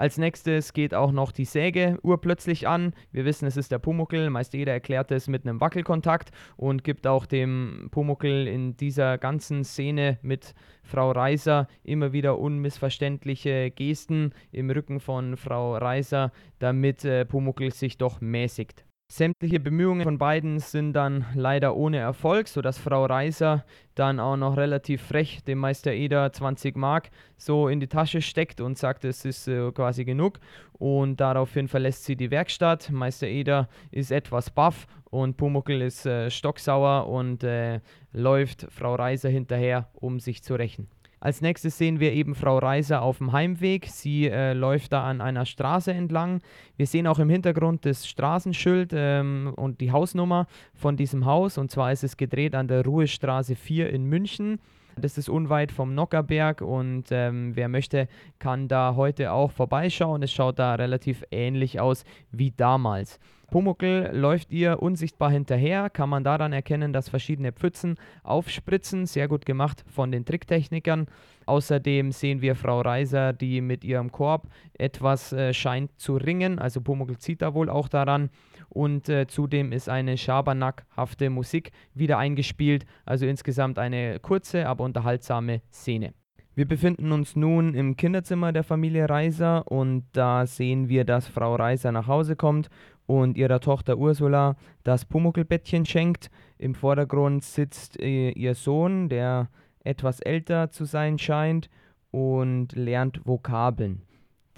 Als 0.00 0.16
nächstes 0.16 0.72
geht 0.72 0.94
auch 0.94 1.12
noch 1.12 1.30
die 1.30 1.44
Säge 1.44 1.98
urplötzlich 2.00 2.66
an. 2.66 2.94
Wir 3.12 3.26
wissen, 3.26 3.44
es 3.44 3.58
ist 3.58 3.70
der 3.70 3.78
Pumuckel. 3.78 4.30
Meist 4.30 4.54
jeder 4.54 4.72
erklärt 4.72 5.10
es 5.10 5.28
mit 5.28 5.44
einem 5.44 5.60
Wackelkontakt 5.60 6.30
und 6.56 6.84
gibt 6.84 7.06
auch 7.06 7.26
dem 7.26 7.88
Pumuckel 7.90 8.46
in 8.46 8.78
dieser 8.78 9.18
ganzen 9.18 9.62
Szene 9.62 10.18
mit 10.22 10.54
Frau 10.84 11.10
Reiser 11.10 11.68
immer 11.84 12.14
wieder 12.14 12.38
unmissverständliche 12.38 13.70
Gesten 13.72 14.32
im 14.52 14.70
Rücken 14.70 15.00
von 15.00 15.36
Frau 15.36 15.76
Reiser, 15.76 16.32
damit 16.60 17.04
äh, 17.04 17.26
Pumuckel 17.26 17.70
sich 17.70 17.98
doch 17.98 18.22
mäßigt. 18.22 18.86
Sämtliche 19.12 19.58
Bemühungen 19.58 20.04
von 20.04 20.18
beiden 20.18 20.60
sind 20.60 20.92
dann 20.92 21.26
leider 21.34 21.74
ohne 21.74 21.98
Erfolg, 21.98 22.46
sodass 22.46 22.78
Frau 22.78 23.06
Reiser 23.06 23.64
dann 23.96 24.20
auch 24.20 24.36
noch 24.36 24.56
relativ 24.56 25.02
frech 25.02 25.42
dem 25.42 25.58
Meister 25.58 25.92
Eder 25.92 26.32
20 26.32 26.76
Mark 26.76 27.10
so 27.36 27.66
in 27.66 27.80
die 27.80 27.88
Tasche 27.88 28.22
steckt 28.22 28.60
und 28.60 28.78
sagt, 28.78 29.04
es 29.04 29.24
ist 29.24 29.48
äh, 29.48 29.72
quasi 29.72 30.04
genug. 30.04 30.38
Und 30.74 31.16
daraufhin 31.16 31.66
verlässt 31.66 32.04
sie 32.04 32.14
die 32.14 32.30
Werkstatt. 32.30 32.92
Meister 32.92 33.26
Eder 33.26 33.68
ist 33.90 34.12
etwas 34.12 34.48
baff 34.48 34.86
und 35.10 35.36
Pumuckel 35.36 35.82
ist 35.82 36.06
äh, 36.06 36.30
stocksauer 36.30 37.08
und 37.08 37.42
äh, 37.42 37.80
läuft 38.12 38.68
Frau 38.70 38.94
Reiser 38.94 39.28
hinterher, 39.28 39.88
um 39.94 40.20
sich 40.20 40.44
zu 40.44 40.54
rächen. 40.54 40.86
Als 41.20 41.42
nächstes 41.42 41.76
sehen 41.76 42.00
wir 42.00 42.12
eben 42.14 42.34
Frau 42.34 42.56
Reiser 42.56 43.02
auf 43.02 43.18
dem 43.18 43.32
Heimweg. 43.32 43.86
Sie 43.86 44.26
äh, 44.26 44.54
läuft 44.54 44.92
da 44.92 45.04
an 45.04 45.20
einer 45.20 45.44
Straße 45.44 45.92
entlang. 45.92 46.40
Wir 46.78 46.86
sehen 46.86 47.06
auch 47.06 47.18
im 47.18 47.28
Hintergrund 47.28 47.84
das 47.84 48.08
Straßenschild 48.08 48.92
ähm, 48.94 49.52
und 49.54 49.82
die 49.82 49.92
Hausnummer 49.92 50.46
von 50.74 50.96
diesem 50.96 51.26
Haus. 51.26 51.58
Und 51.58 51.70
zwar 51.70 51.92
ist 51.92 52.04
es 52.04 52.16
gedreht 52.16 52.54
an 52.54 52.68
der 52.68 52.84
Ruhestraße 52.86 53.54
4 53.54 53.90
in 53.90 54.04
München. 54.04 54.60
Das 54.96 55.18
ist 55.18 55.28
unweit 55.28 55.72
vom 55.72 55.94
Nockerberg 55.94 56.60
und 56.60 57.04
ähm, 57.10 57.52
wer 57.54 57.68
möchte, 57.68 58.08
kann 58.38 58.68
da 58.68 58.94
heute 58.96 59.32
auch 59.32 59.50
vorbeischauen. 59.50 60.22
Es 60.22 60.32
schaut 60.32 60.58
da 60.58 60.74
relativ 60.74 61.24
ähnlich 61.30 61.80
aus 61.80 62.04
wie 62.30 62.50
damals. 62.50 63.18
Pumuckl 63.50 64.10
läuft 64.12 64.52
ihr 64.52 64.80
unsichtbar 64.80 65.30
hinterher, 65.30 65.90
kann 65.90 66.08
man 66.08 66.22
daran 66.22 66.52
erkennen, 66.52 66.92
dass 66.92 67.08
verschiedene 67.08 67.52
Pfützen 67.52 67.96
aufspritzen, 68.22 69.06
sehr 69.06 69.26
gut 69.26 69.44
gemacht 69.44 69.84
von 69.88 70.12
den 70.12 70.24
Tricktechnikern. 70.24 71.06
Außerdem 71.46 72.12
sehen 72.12 72.42
wir 72.42 72.54
Frau 72.54 72.80
Reiser, 72.80 73.32
die 73.32 73.60
mit 73.60 73.82
ihrem 73.82 74.12
Korb 74.12 74.46
etwas 74.78 75.32
äh, 75.32 75.52
scheint 75.52 75.98
zu 75.98 76.16
ringen, 76.16 76.60
also 76.60 76.80
Pumuckl 76.80 77.18
zieht 77.18 77.42
da 77.42 77.52
wohl 77.54 77.68
auch 77.68 77.88
daran 77.88 78.30
und 78.70 79.08
äh, 79.08 79.26
zudem 79.26 79.72
ist 79.72 79.88
eine 79.88 80.16
Schabernack-hafte 80.16 81.28
Musik 81.28 81.72
wieder 81.92 82.18
eingespielt, 82.18 82.86
also 83.04 83.26
insgesamt 83.26 83.78
eine 83.78 84.18
kurze, 84.20 84.66
aber 84.66 84.84
unterhaltsame 84.84 85.60
Szene. 85.70 86.14
Wir 86.54 86.66
befinden 86.66 87.12
uns 87.12 87.36
nun 87.36 87.74
im 87.74 87.96
Kinderzimmer 87.96 88.52
der 88.52 88.64
Familie 88.64 89.08
Reiser 89.08 89.70
und 89.70 90.04
da 90.12 90.46
sehen 90.46 90.88
wir, 90.88 91.04
dass 91.04 91.28
Frau 91.28 91.54
Reiser 91.54 91.92
nach 91.92 92.06
Hause 92.06 92.36
kommt 92.36 92.68
und 93.06 93.36
ihrer 93.36 93.60
Tochter 93.60 93.98
Ursula 93.98 94.56
das 94.82 95.04
Pumuckelbettchen 95.04 95.86
schenkt. 95.86 96.30
Im 96.58 96.74
Vordergrund 96.74 97.44
sitzt 97.44 98.00
äh, 98.00 98.30
ihr 98.30 98.54
Sohn, 98.54 99.08
der 99.08 99.48
etwas 99.84 100.20
älter 100.20 100.70
zu 100.70 100.84
sein 100.84 101.18
scheint 101.18 101.70
und 102.10 102.72
lernt 102.74 103.20
Vokabeln. 103.24 104.02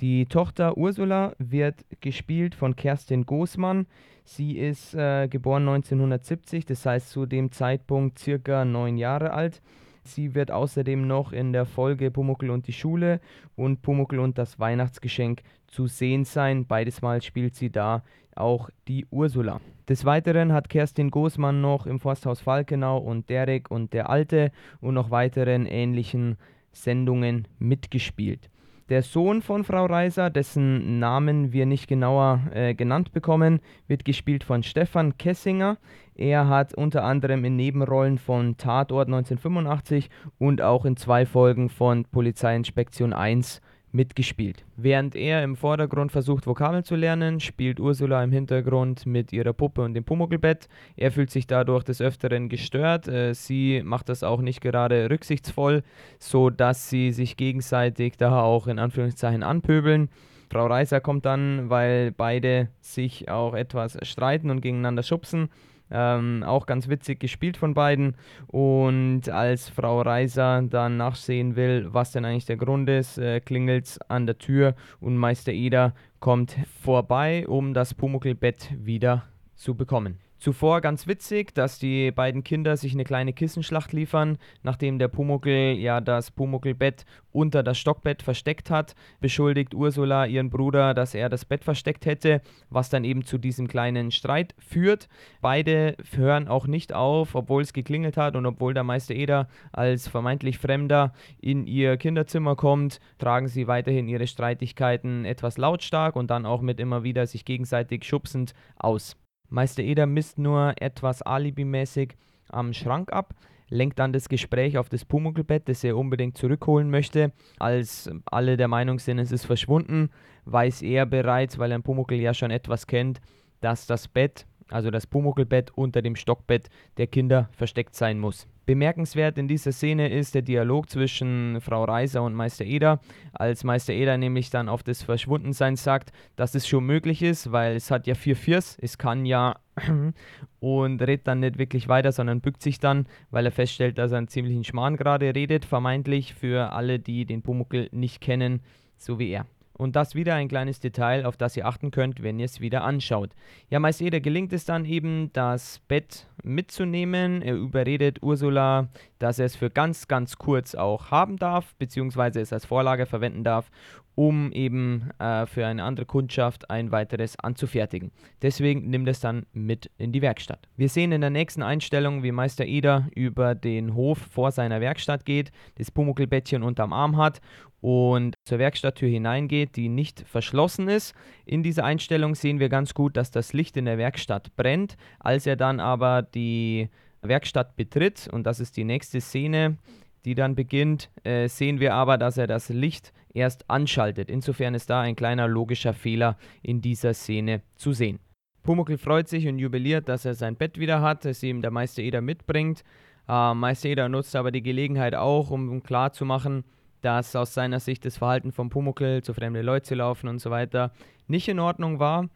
Die 0.03 0.27
Tochter 0.27 0.77
Ursula 0.77 1.33
wird 1.39 1.85
gespielt 2.01 2.57
von 2.57 2.75
Kerstin 2.75 3.25
Goßmann. 3.25 3.87
Sie 4.25 4.59
ist 4.59 4.95
äh, 4.95 5.29
geboren 5.29 5.69
1970, 5.69 6.67
das 6.67 6.85
heißt 6.85 7.11
zu 7.11 7.25
dem 7.25 7.53
Zeitpunkt 7.53 8.19
circa 8.19 8.65
neun 8.65 8.97
Jahre 8.97 9.33
alt. 9.33 9.63
Sie 10.03 10.35
wird 10.35 10.51
außerdem 10.51 11.07
noch 11.07 11.33
in 11.33 11.53
der 11.53 11.67
Folge 11.67 12.11
Pumuckl 12.11 12.51
und 12.51 12.67
die 12.67 12.73
Schule 12.73 13.21
und 13.55 13.83
Pumuckl 13.83 14.19
und 14.19 14.39
das 14.39 14.59
Weihnachtsgeschenk 14.59 15.43
zu 15.69 15.87
sehen 15.87 16.25
sein. 16.25 16.67
Beides 16.67 17.01
Mal 17.01 17.23
spielt 17.23 17.55
sie 17.55 17.71
da 17.71 18.03
auch 18.35 18.71
die 18.89 19.07
Ursula. 19.09 19.61
Des 19.89 20.05
Weiteren 20.05 20.53
hat 20.53 20.69
Kerstin 20.69 21.13
Goßmann 21.13 21.61
noch 21.61 21.87
im 21.87 22.01
Forsthaus 22.01 22.41
Falkenau 22.41 22.99
und 22.99 23.31
Derek 23.31 23.71
und 23.71 23.93
der 23.93 24.11
Alte 24.11 24.51
und 24.81 24.95
noch 24.95 25.13
weiteren 25.13 25.65
ähnlichen 25.65 26.39
Sendungen 26.73 27.47
mitgespielt. 27.61 28.51
Der 28.89 29.03
Sohn 29.03 29.43
von 29.43 29.63
Frau 29.63 29.87
Reiser, 29.87 30.29
dessen 30.29 30.99
Namen 30.99 31.53
wir 31.53 31.67
nicht 31.67 31.87
genauer 31.87 32.41
äh, 32.53 32.75
genannt 32.75 33.13
bekommen, 33.13 33.61
wird 33.87 34.05
gespielt 34.05 34.43
von 34.43 34.63
Stefan 34.65 35.17
Kessinger. 35.17 35.79
Er 36.15 36.49
hat 36.49 36.75
unter 36.75 37.05
anderem 37.05 37.45
in 37.45 37.57
Nebenrollen 37.57 38.19
von 38.19 38.57
Tatort 38.57 39.07
1985 39.07 40.11
und 40.39 40.63
auch 40.63 40.85
in 40.85 40.97
zwei 40.97 41.27
Folgen 41.27 41.69
von 41.69 42.05
Polizeiinspektion 42.07 43.13
1 43.13 43.63
mitgespielt. 43.93 44.65
Während 44.77 45.15
er 45.15 45.45
im 45.45 45.57
Vordergrund 45.57 46.13
versucht, 46.13 46.47
Vokabeln 46.47 46.85
zu 46.85 46.97
lernen, 46.97 47.41
spielt 47.41 47.79
Ursula 47.79 48.23
im 48.25 48.33
Hintergrund 48.33 49.07
mit 49.07 49.33
ihrer 49.33 49.53
Puppe 49.53 49.83
und 49.83 49.95
dem 49.95 50.05
Pumuckelbett. 50.05 50.69
Er 50.97 51.13
fühlt 51.13 51.31
sich 51.31 51.47
dadurch 51.47 51.85
des 51.85 52.01
Öfteren 52.01 52.49
gestört. 52.49 53.09
Äh, 53.09 53.35
sie 53.35 53.83
macht 53.85 54.09
das 54.09 54.23
auch 54.23 54.41
nicht 54.41 54.61
gerade 54.61 55.11
rücksichtsvoll, 55.11 55.83
so 56.19 56.51
dass 56.51 56.91
sie 56.91 57.13
sich 57.13 57.37
gegenseitig 57.37 58.17
da 58.17 58.43
auch 58.43 58.67
in 58.67 58.79
Anführungszeichen 58.79 59.43
anpöbeln. 59.43 60.09
Frau 60.51 60.67
Reiser 60.67 61.01
kommt 61.01 61.25
dann, 61.25 61.71
weil 61.71 62.13
beide 62.13 62.69
sich 62.81 63.31
auch 63.31 63.55
etwas 63.55 63.97
streiten 64.03 64.51
und 64.51 64.61
gegeneinander 64.61 65.03
schubsen. 65.03 65.49
Ähm, 65.93 66.43
auch 66.43 66.67
ganz 66.67 66.89
witzig 66.89 67.21
gespielt 67.21 67.57
von 67.57 67.75
beiden. 67.75 68.17
Und 68.47 69.29
als 69.29 69.69
Frau 69.69 70.01
Reiser 70.01 70.63
dann 70.63 70.97
nachsehen 70.97 71.55
will, 71.55 71.89
was 71.93 72.13
denn 72.13 72.25
eigentlich 72.25 72.47
der 72.47 72.57
Grund 72.57 72.89
ist, 72.89 73.19
äh, 73.19 73.41
klingelt 73.41 73.85
es 73.85 74.01
an 74.03 74.27
der 74.27 74.39
Tür 74.39 74.75
und 75.01 75.17
Meister 75.17 75.53
Eder 75.53 75.95
kommt 76.21 76.57
vorbei, 76.83 77.47
um 77.47 77.75
das 77.75 77.95
Pumuckelbett 77.95 78.71
wieder 78.77 79.25
zu 79.55 79.75
bekommen. 79.75 80.19
Zuvor 80.43 80.81
ganz 80.81 81.07
witzig, 81.07 81.55
dass 81.55 81.79
die 81.79 82.11
beiden 82.11 82.43
Kinder 82.43 82.77
sich 82.77 82.95
eine 82.95 83.05
kleine 83.05 83.33
Kissenschlacht 83.33 83.93
liefern, 83.93 84.39
nachdem 84.65 84.99
der 84.99 85.07
Pumuckel 85.07 85.77
ja 85.79 86.01
das 86.01 86.33
Pumuckelbett 86.33 87.05
unter 87.31 87.63
das 87.63 87.79
Stockbett 87.79 88.25
versteckt 88.25 88.69
hat, 88.69 88.97
beschuldigt 89.21 89.73
Ursula 89.73 90.27
ihren 90.27 90.51
Bruder, 90.51 90.95
dass 90.95 91.15
er 91.15 91.29
das 91.29 91.45
Bett 91.45 91.63
versteckt 91.63 92.07
hätte, 92.07 92.43
was 92.71 92.91
dann 92.91 93.05
eben 93.05 93.25
zu 93.25 93.39
diesem 93.39 93.69
kleinen 93.69 94.11
Streit 94.11 94.57
führt. 94.59 95.09
Beide 95.41 95.97
hören 96.17 96.49
auch 96.49 96.67
nicht 96.67 96.93
auf, 96.93 97.37
obwohl 97.37 97.63
es 97.63 97.73
geklingelt 97.73 98.17
hat 98.17 98.35
und 98.35 98.45
obwohl 98.45 98.75
der 98.75 98.83
Meister 98.83 99.15
Eder 99.15 99.47
als 99.71 100.09
vermeintlich 100.09 100.59
Fremder 100.59 101.13
in 101.41 101.69
ihr 101.69 101.97
Kinderzimmer 101.97 102.57
kommt, 102.57 102.99
tragen 103.19 103.47
sie 103.47 103.69
weiterhin 103.69 104.09
ihre 104.09 104.27
Streitigkeiten 104.27 105.25
etwas 105.25 105.57
lautstark 105.57 106.17
und 106.17 106.33
dann 106.33 106.47
auch 106.47 106.63
mit 106.63 106.81
immer 106.81 107.05
wieder 107.05 107.29
sich 107.29 107.45
gegenseitig 107.45 108.03
schubsend 108.03 108.55
aus. 108.75 109.17
Meister 109.53 109.83
Eder 109.83 110.07
misst 110.07 110.39
nur 110.39 110.75
etwas 110.81 111.21
alibimäßig 111.21 112.17
am 112.49 112.73
Schrank 112.73 113.13
ab, 113.13 113.35
lenkt 113.69 113.99
dann 113.99 114.13
das 114.13 114.29
Gespräch 114.29 114.79
auf 114.79 114.89
das 114.89 115.05
Pumuckelbett, 115.05 115.69
das 115.69 115.85
er 115.85 115.97
unbedingt 115.97 116.39
zurückholen 116.39 116.91
möchte. 116.91 117.33
Als 117.59 118.11
alle 118.25 118.57
der 118.57 118.69
Meinung 118.69 118.99
sind, 118.99 119.19
es 119.19 119.31
ist 119.31 119.45
verschwunden, 119.45 120.11
weiß 120.47 120.83
er 120.83 121.05
bereits, 121.05 121.59
weil 121.59 121.73
ein 121.73 121.83
Pumuckel 121.83 122.19
ja 122.19 122.33
schon 122.33 122.51
etwas 122.51 122.87
kennt, 122.87 123.21
dass 123.61 123.87
das 123.87 124.09
Bett, 124.09 124.47
also 124.73 124.91
das 124.91 125.07
Pumuckelbett 125.07 125.71
unter 125.75 126.03
dem 126.03 126.17
Stockbett 126.17 126.69
der 126.97 127.07
Kinder 127.07 127.49
versteckt 127.53 127.95
sein 127.95 128.19
muss. 128.19 128.47
Bemerkenswert 128.65 129.39
in 129.39 129.49
dieser 129.49 129.73
Szene 129.73 130.09
ist 130.09 130.37
der 130.37 130.43
Dialog 130.43 130.89
zwischen 130.89 131.61
Frau 131.61 131.83
Reiser 131.85 132.23
und 132.23 132.35
Meister 132.35 132.65
Eder, 132.65 133.01
als 133.33 133.65
Meister 133.65 133.93
Eder 133.93 134.17
nämlich 134.19 134.51
dann 134.51 134.69
auf 134.69 134.85
das 134.85 135.03
Verschwundensein 135.03 135.75
sagt, 135.75 136.13
dass 136.37 136.55
es 136.55 136.69
schon 136.69 136.87
möglich 136.87 137.23
ist, 137.23 137.51
weil 137.51 137.75
es 137.75 137.91
hat 137.91 138.07
ja 138.07 138.15
vier 138.15 138.37
Viers, 138.37 138.79
es 138.81 138.99
kann 138.99 139.27
ja 139.27 139.57
und 140.61 141.03
redet 141.03 141.27
dann 141.27 141.41
nicht 141.41 141.59
wirklich 141.59 141.89
weiter, 141.89 142.13
sondern 142.13 142.41
bückt 142.41 142.63
sich 142.63 142.79
dann, 142.79 143.07
weil 143.31 143.47
er 143.47 143.53
feststellt, 143.53 143.99
dass 143.99 144.13
er 144.13 144.19
einen 144.19 144.29
ziemlichen 144.29 144.65
Schmarrn 144.65 144.97
gerade 144.97 145.35
redet, 145.35 145.65
vermeintlich 145.65 146.35
für 146.35 146.73
alle, 146.73 147.01
die 147.01 147.27
den 147.27 147.43
Pumuckel 147.43 147.89
nicht 147.91 148.21
kennen, 148.21 148.61
so 148.97 149.19
wie 149.19 149.31
er. 149.31 149.47
Und 149.75 149.97
das 149.97 150.15
wieder 150.15 150.35
ein 150.35 150.49
kleines 150.49 150.81
Detail, 150.81 151.25
auf 151.25 151.37
das 151.37 151.57
ihr 151.57 151.67
achten 151.67 151.91
könnt, 151.91 152.23
wenn 152.23 152.39
ihr 152.39 152.45
es 152.45 152.61
wieder 152.61 152.85
anschaut. 152.85 153.31
Ja, 153.71 153.81
meist 153.81 154.01
jeder 154.01 154.21
gelingt 154.21 154.53
es 154.53 154.65
dann 154.65 154.85
eben, 154.85 155.33
das 155.33 155.81
Bett 155.89 156.27
mitzunehmen. 156.43 157.43
Er 157.43 157.55
überredet 157.55 158.23
Ursula, 158.23 158.89
dass 159.19 159.39
er 159.39 159.47
es 159.47 159.57
für 159.57 159.71
ganz, 159.71 160.09
ganz 160.09 160.37
kurz 160.37 160.75
auch 160.75 161.11
haben 161.11 161.37
darf, 161.37 161.75
beziehungsweise 161.77 162.41
es 162.41 162.53
als 162.53 162.67
Vorlage 162.67 163.07
verwenden 163.07 163.45
darf, 163.45 163.71
um 164.15 164.53
eben 164.53 165.11
äh, 165.19 165.47
für 165.47 165.67
eine 165.67 165.85
andere 165.85 166.07
Kundschaft 166.07 166.71
ein 166.71 166.93
weiteres 166.93 167.39
anzufertigen. 167.39 168.13
Deswegen 168.43 168.91
nimmt 168.91 169.09
es 169.09 169.21
dann 169.21 169.47
mit 169.53 169.91
in 169.99 170.13
die 170.13 170.23
Werkstatt. 170.23 170.69
Wir 170.77 170.89
sehen 170.89 171.13
in 171.13 171.21
der 171.21 171.31
nächsten 171.31 171.63
Einstellung, 171.63 172.23
wie 172.23 172.33
Meister 172.33 172.67
Eder 172.67 173.09
über 173.15 173.55
den 173.55 173.95
Hof 173.95 174.19
vor 174.19 174.53
seiner 174.53 174.81
Werkstatt 174.81 175.25
geht, 175.25 175.51
das 175.77 175.91
Pumuckelbettchen 175.91 176.63
unterm 176.63 176.93
Arm 176.93 177.17
hat 177.17 177.41
und 177.81 178.37
zur 178.45 178.59
Werkstatttür 178.59 179.09
hineingeht, 179.09 179.77
die 179.77 179.89
nicht 179.89 180.25
verschlossen 180.27 180.89
ist. 180.89 181.15
In 181.45 181.63
dieser 181.63 181.85
Einstellung 181.85 182.35
sehen 182.35 182.61
wir 182.61 182.69
ganz 182.69 182.95
gut, 182.95 183.17
dass 183.17 183.31
das 183.31 183.53
Licht 183.53 183.77
in 183.77 183.87
der 183.87 183.99
Werkstatt 183.99 184.55
brennt. 184.57 184.97
Als 185.19 185.47
er 185.47 185.57
dann 185.57 185.81
aber 185.81 186.23
die 186.23 186.91
Werkstatt 187.23 187.77
betritt, 187.77 188.29
und 188.31 188.45
das 188.45 188.61
ist 188.61 188.77
die 188.77 188.85
nächste 188.85 189.21
Szene, 189.21 189.79
die 190.25 190.35
dann 190.35 190.55
beginnt, 190.55 191.11
äh, 191.25 191.49
sehen 191.49 191.81
wir 191.81 191.95
aber, 191.95 192.19
dass 192.19 192.37
er 192.37 192.47
das 192.47 192.69
Licht 192.69 193.13
erst 193.35 193.69
anschaltet. 193.69 194.31
Insofern 194.31 194.75
ist 194.75 194.91
da 194.91 195.01
ein 195.01 195.17
kleiner 195.17 195.49
logischer 195.49 195.95
Fehler 195.95 196.37
in 196.63 196.81
dieser 196.81 197.15
Szene 197.15 197.63
zu 197.77 197.93
sehen. 197.93 198.19
Pumuckl 198.63 198.99
freut 198.99 199.29
sich 199.29 199.49
und 199.49 199.59
jubiliert, 199.59 200.09
dass 200.09 200.25
er 200.25 200.35
sein 200.35 200.57
Bett 200.57 200.79
wieder 200.79 201.01
hat, 201.01 201.25
das 201.25 201.43
ihm 201.43 201.63
der 201.63 201.73
Meister 201.73 202.03
Eder 202.03 202.21
mitbringt. 202.21 202.85
Äh, 203.29 203.55
Meister 203.55 203.89
Eder 203.89 204.09
nutzt 204.09 204.37
aber 204.37 204.53
die 204.53 204.63
Gelegenheit 204.63 205.15
auch, 205.15 205.51
um 205.51 205.83
klarzumachen, 205.83 206.65
dass 207.01 207.35
aus 207.35 207.55
seiner 207.55 207.81
Sicht 207.81 208.05
das 208.05 208.19
Verhalten 208.19 208.53
von 208.53 208.71
Pumuckl, 208.71 209.23
zu 209.23 209.35
fremde 209.35 209.63
Leute 209.63 209.89
zu 209.89 209.95
laufen 209.97 210.29
und 210.29 210.39
so 210.39 210.51
weiter, 210.51 210.93
nicht 211.27 211.49
in 211.49 211.59
Ordnung 211.59 211.99
war. 211.99 212.29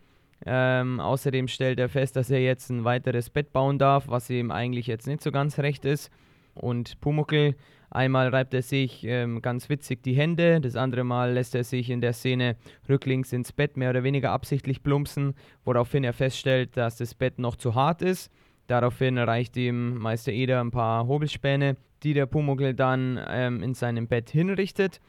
Ähm, 0.45 1.01
außerdem 1.01 1.49
stellt 1.49 1.79
er 1.79 1.89
fest, 1.89 2.17
dass 2.17 2.31
er 2.31 2.43
jetzt 2.43 2.69
ein 2.71 2.85
weiteres 2.85 3.31
Bett 3.31 3.53
bauen 3.53 3.79
darf, 3.79 4.09
was 4.09 4.29
ihm 4.29 4.51
eigentlich 4.51 4.87
jetzt 4.87 5.07
nicht 5.07 5.23
so 5.23 5.31
ganz 5.33 5.59
recht 5.59 5.85
ist. 5.85 6.11
Und 6.55 7.01
Pumuckl, 7.01 7.55
einmal 7.91 8.29
reibt 8.29 8.55
er 8.55 8.63
sich 8.63 9.05
ähm, 9.05 9.43
ganz 9.43 9.69
witzig 9.69 10.03
die 10.03 10.15
Hände, 10.15 10.61
das 10.61 10.77
andere 10.77 11.05
Mal 11.05 11.33
lässt 11.33 11.55
er 11.55 11.65
sich 11.65 11.91
in 11.91 12.01
der 12.01 12.13
Szene 12.13 12.57
rücklings 12.89 13.33
ins 13.33 13.53
Bett 13.53 13.77
mehr 13.77 13.91
oder 13.91 14.03
weniger 14.03 14.33
absichtlich 14.33 14.83
plumpsen, 14.83 15.35
woraufhin 15.65 16.05
er 16.05 16.13
feststellt, 16.13 16.77
dass 16.77 16.97
das 16.97 17.15
Bett 17.15 17.39
noch 17.39 17.57
zu 17.57 17.75
hart 17.75 18.03
ist. 18.03 18.31
Daraufhin 18.67 19.17
reicht 19.19 19.57
ihm 19.57 19.97
Meister 19.99 20.33
Eder 20.33 20.61
ein 20.61 20.71
paar 20.71 21.07
Hobelspäne, 21.07 21.77
die 22.03 22.15
der 22.15 22.27
Pumuckl 22.27 22.75
dann 22.75 23.21
ähm, 23.29 23.63
in 23.63 23.75
seinem 23.75 24.09
Bett 24.09 24.31
hinrichtet. 24.31 25.01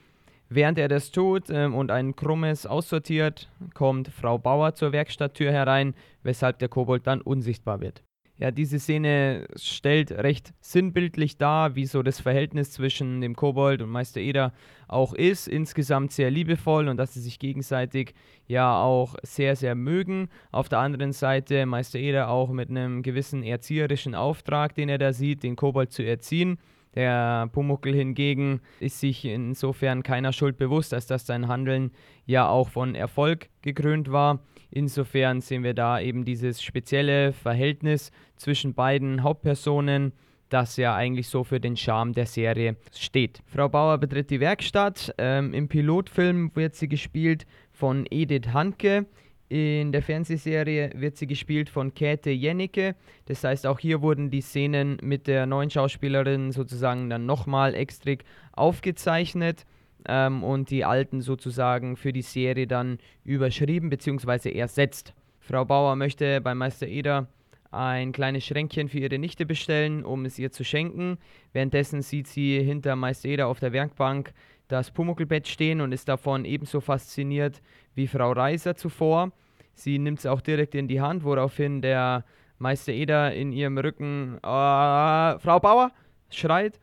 Während 0.50 0.80
er 0.80 0.88
das 0.88 1.12
tut 1.12 1.50
ähm, 1.50 1.76
und 1.76 1.92
ein 1.92 2.16
Krummes 2.16 2.66
aussortiert, 2.66 3.50
kommt 3.74 4.08
Frau 4.08 4.38
Bauer 4.38 4.76
zur 4.76 4.94
Werkstatttür 4.94 5.52
herein, 5.52 5.94
weshalb 6.24 6.60
der 6.60 6.70
Kobold 6.70 7.06
dann 7.06 7.22
unsichtbar 7.22 7.82
wird. 7.82 8.04
Ja, 8.40 8.52
diese 8.52 8.78
Szene 8.78 9.48
stellt 9.56 10.12
recht 10.12 10.54
sinnbildlich 10.62 11.38
dar, 11.38 11.76
wie 11.76 11.88
so 11.88 12.04
das 12.04 12.22
Verhältnis 12.22 12.70
zwischen 12.70 13.20
dem 13.20 13.36
Kobold 13.36 13.82
und 13.82 13.90
Meister 13.90 14.22
Eder 14.22 14.54
auch 14.88 15.16
ist. 15.16 15.48
Insgesamt 15.48 16.12
sehr 16.12 16.30
liebevoll 16.30 16.88
und 16.88 16.98
dass 16.98 17.16
sie 17.16 17.20
sich 17.22 17.40
gegenseitig 17.40 18.14
ja 18.46 18.80
auch 18.80 19.16
sehr, 19.24 19.56
sehr 19.56 19.74
mögen. 19.74 20.30
Auf 20.52 20.70
der 20.70 20.80
anderen 20.80 21.14
Seite 21.14 21.66
Meister 21.66 21.98
Eder 21.98 22.30
auch 22.30 22.50
mit 22.52 22.70
einem 22.70 23.02
gewissen 23.02 23.42
erzieherischen 23.42 24.14
Auftrag, 24.14 24.76
den 24.76 24.88
er 24.88 25.00
da 25.00 25.14
sieht, 25.14 25.42
den 25.42 25.56
Kobold 25.56 25.92
zu 25.92 26.04
erziehen. 26.04 26.60
Der 26.94 27.50
Pumuckel 27.52 27.94
hingegen 27.94 28.62
ist 28.80 29.00
sich 29.00 29.26
insofern 29.26 30.04
keiner 30.04 30.32
Schuld 30.32 30.58
bewusst, 30.58 30.94
als 30.94 31.08
dass 31.08 31.26
sein 31.26 31.48
Handeln 31.48 31.92
ja 32.26 32.48
auch 32.48 32.70
von 32.70 32.94
Erfolg 32.94 33.50
gekrönt 33.64 34.12
war. 34.12 34.40
Insofern 34.70 35.42
sehen 35.42 35.64
wir 35.64 35.74
da 35.74 36.00
eben 36.00 36.26
dieses 36.26 36.62
spezielle 36.62 37.34
Verhältnis 37.34 38.12
zwischen 38.36 38.74
beiden 38.74 39.24
Hauptpersonen, 39.24 40.14
das 40.50 40.78
ja 40.78 40.96
eigentlich 40.96 41.28
so 41.28 41.44
für 41.44 41.60
den 41.60 41.76
Charme 41.76 42.14
der 42.14 42.26
Serie 42.26 42.76
steht. 42.94 43.42
Frau 43.48 43.70
Bauer 43.70 43.98
betritt 43.98 44.30
die 44.30 44.40
Werkstatt. 44.40 45.14
Ähm, 45.18 45.54
Im 45.54 45.68
Pilotfilm 45.68 46.52
wird 46.56 46.76
sie 46.76 46.88
gespielt 46.88 47.46
von 47.72 48.06
Edith 48.10 48.54
Handke. 48.54 49.06
In 49.50 49.94
der 49.94 50.02
Fernsehserie 50.02 50.92
wird 50.96 51.16
sie 51.16 51.28
gespielt 51.28 51.70
von 51.70 51.94
Käthe 51.94 52.32
Jennecke. 52.32 52.96
Das 53.26 53.44
heißt, 53.44 53.66
auch 53.66 53.80
hier 53.80 54.02
wurden 54.02 54.30
die 54.30 54.42
Szenen 54.42 54.98
mit 55.02 55.28
der 55.28 55.46
neuen 55.46 55.70
Schauspielerin 55.70 56.52
sozusagen 56.52 57.10
dann 57.10 57.26
nochmal 57.26 57.74
extra 57.74 58.16
aufgezeichnet 58.52 59.66
ähm, 60.08 60.44
und 60.44 60.70
die 60.70 60.86
alten 60.86 61.22
sozusagen 61.22 61.96
für 61.96 62.14
die 62.14 62.22
Serie 62.22 62.68
dann 62.68 63.00
überschrieben 63.24 63.90
bzw. 63.90 64.52
ersetzt. 64.52 65.14
Frau 65.40 65.66
Bauer 65.66 65.96
möchte 65.96 66.42
bei 66.42 66.54
Meister 66.54 66.88
Eder 66.88 67.28
ein 67.72 68.12
kleines 68.12 68.46
Schränkchen 68.46 68.90
für 68.90 69.00
ihre 69.00 69.20
Nichte 69.20 69.46
bestellen, 69.46 70.04
um 70.04 70.26
es 70.26 70.40
ihr 70.40 70.52
zu 70.52 70.64
schenken. 70.64 71.18
Währenddessen 71.54 72.02
sieht 72.02 72.28
sie 72.28 72.62
hinter 72.62 72.96
Meister 72.96 73.30
Eder 73.30 73.48
auf 73.48 73.60
der 73.60 73.74
Werkbank 73.74 74.34
das 74.68 74.92
Pumuckelbett 74.92 75.48
stehen 75.48 75.82
und 75.82 75.92
ist 75.92 76.10
davon 76.10 76.46
ebenso 76.46 76.82
fasziniert 76.82 77.62
wie 77.96 78.08
Frau 78.08 78.32
Reiser 78.32 78.76
zuvor. 78.76 79.32
Sie 79.74 80.00
nimmt 80.00 80.20
es 80.20 80.26
auch 80.26 80.42
direkt 80.42 80.76
in 80.76 80.88
die 80.88 81.02
Hand, 81.02 81.24
woraufhin 81.24 81.82
der 81.82 82.26
Meister 82.58 82.92
Eder 82.92 83.34
in 83.34 83.52
ihrem 83.52 83.78
Rücken 83.78 84.38
äh, 84.38 85.40
Frau 85.40 85.60
Bauer 85.62 85.92
schreit. 86.30 86.80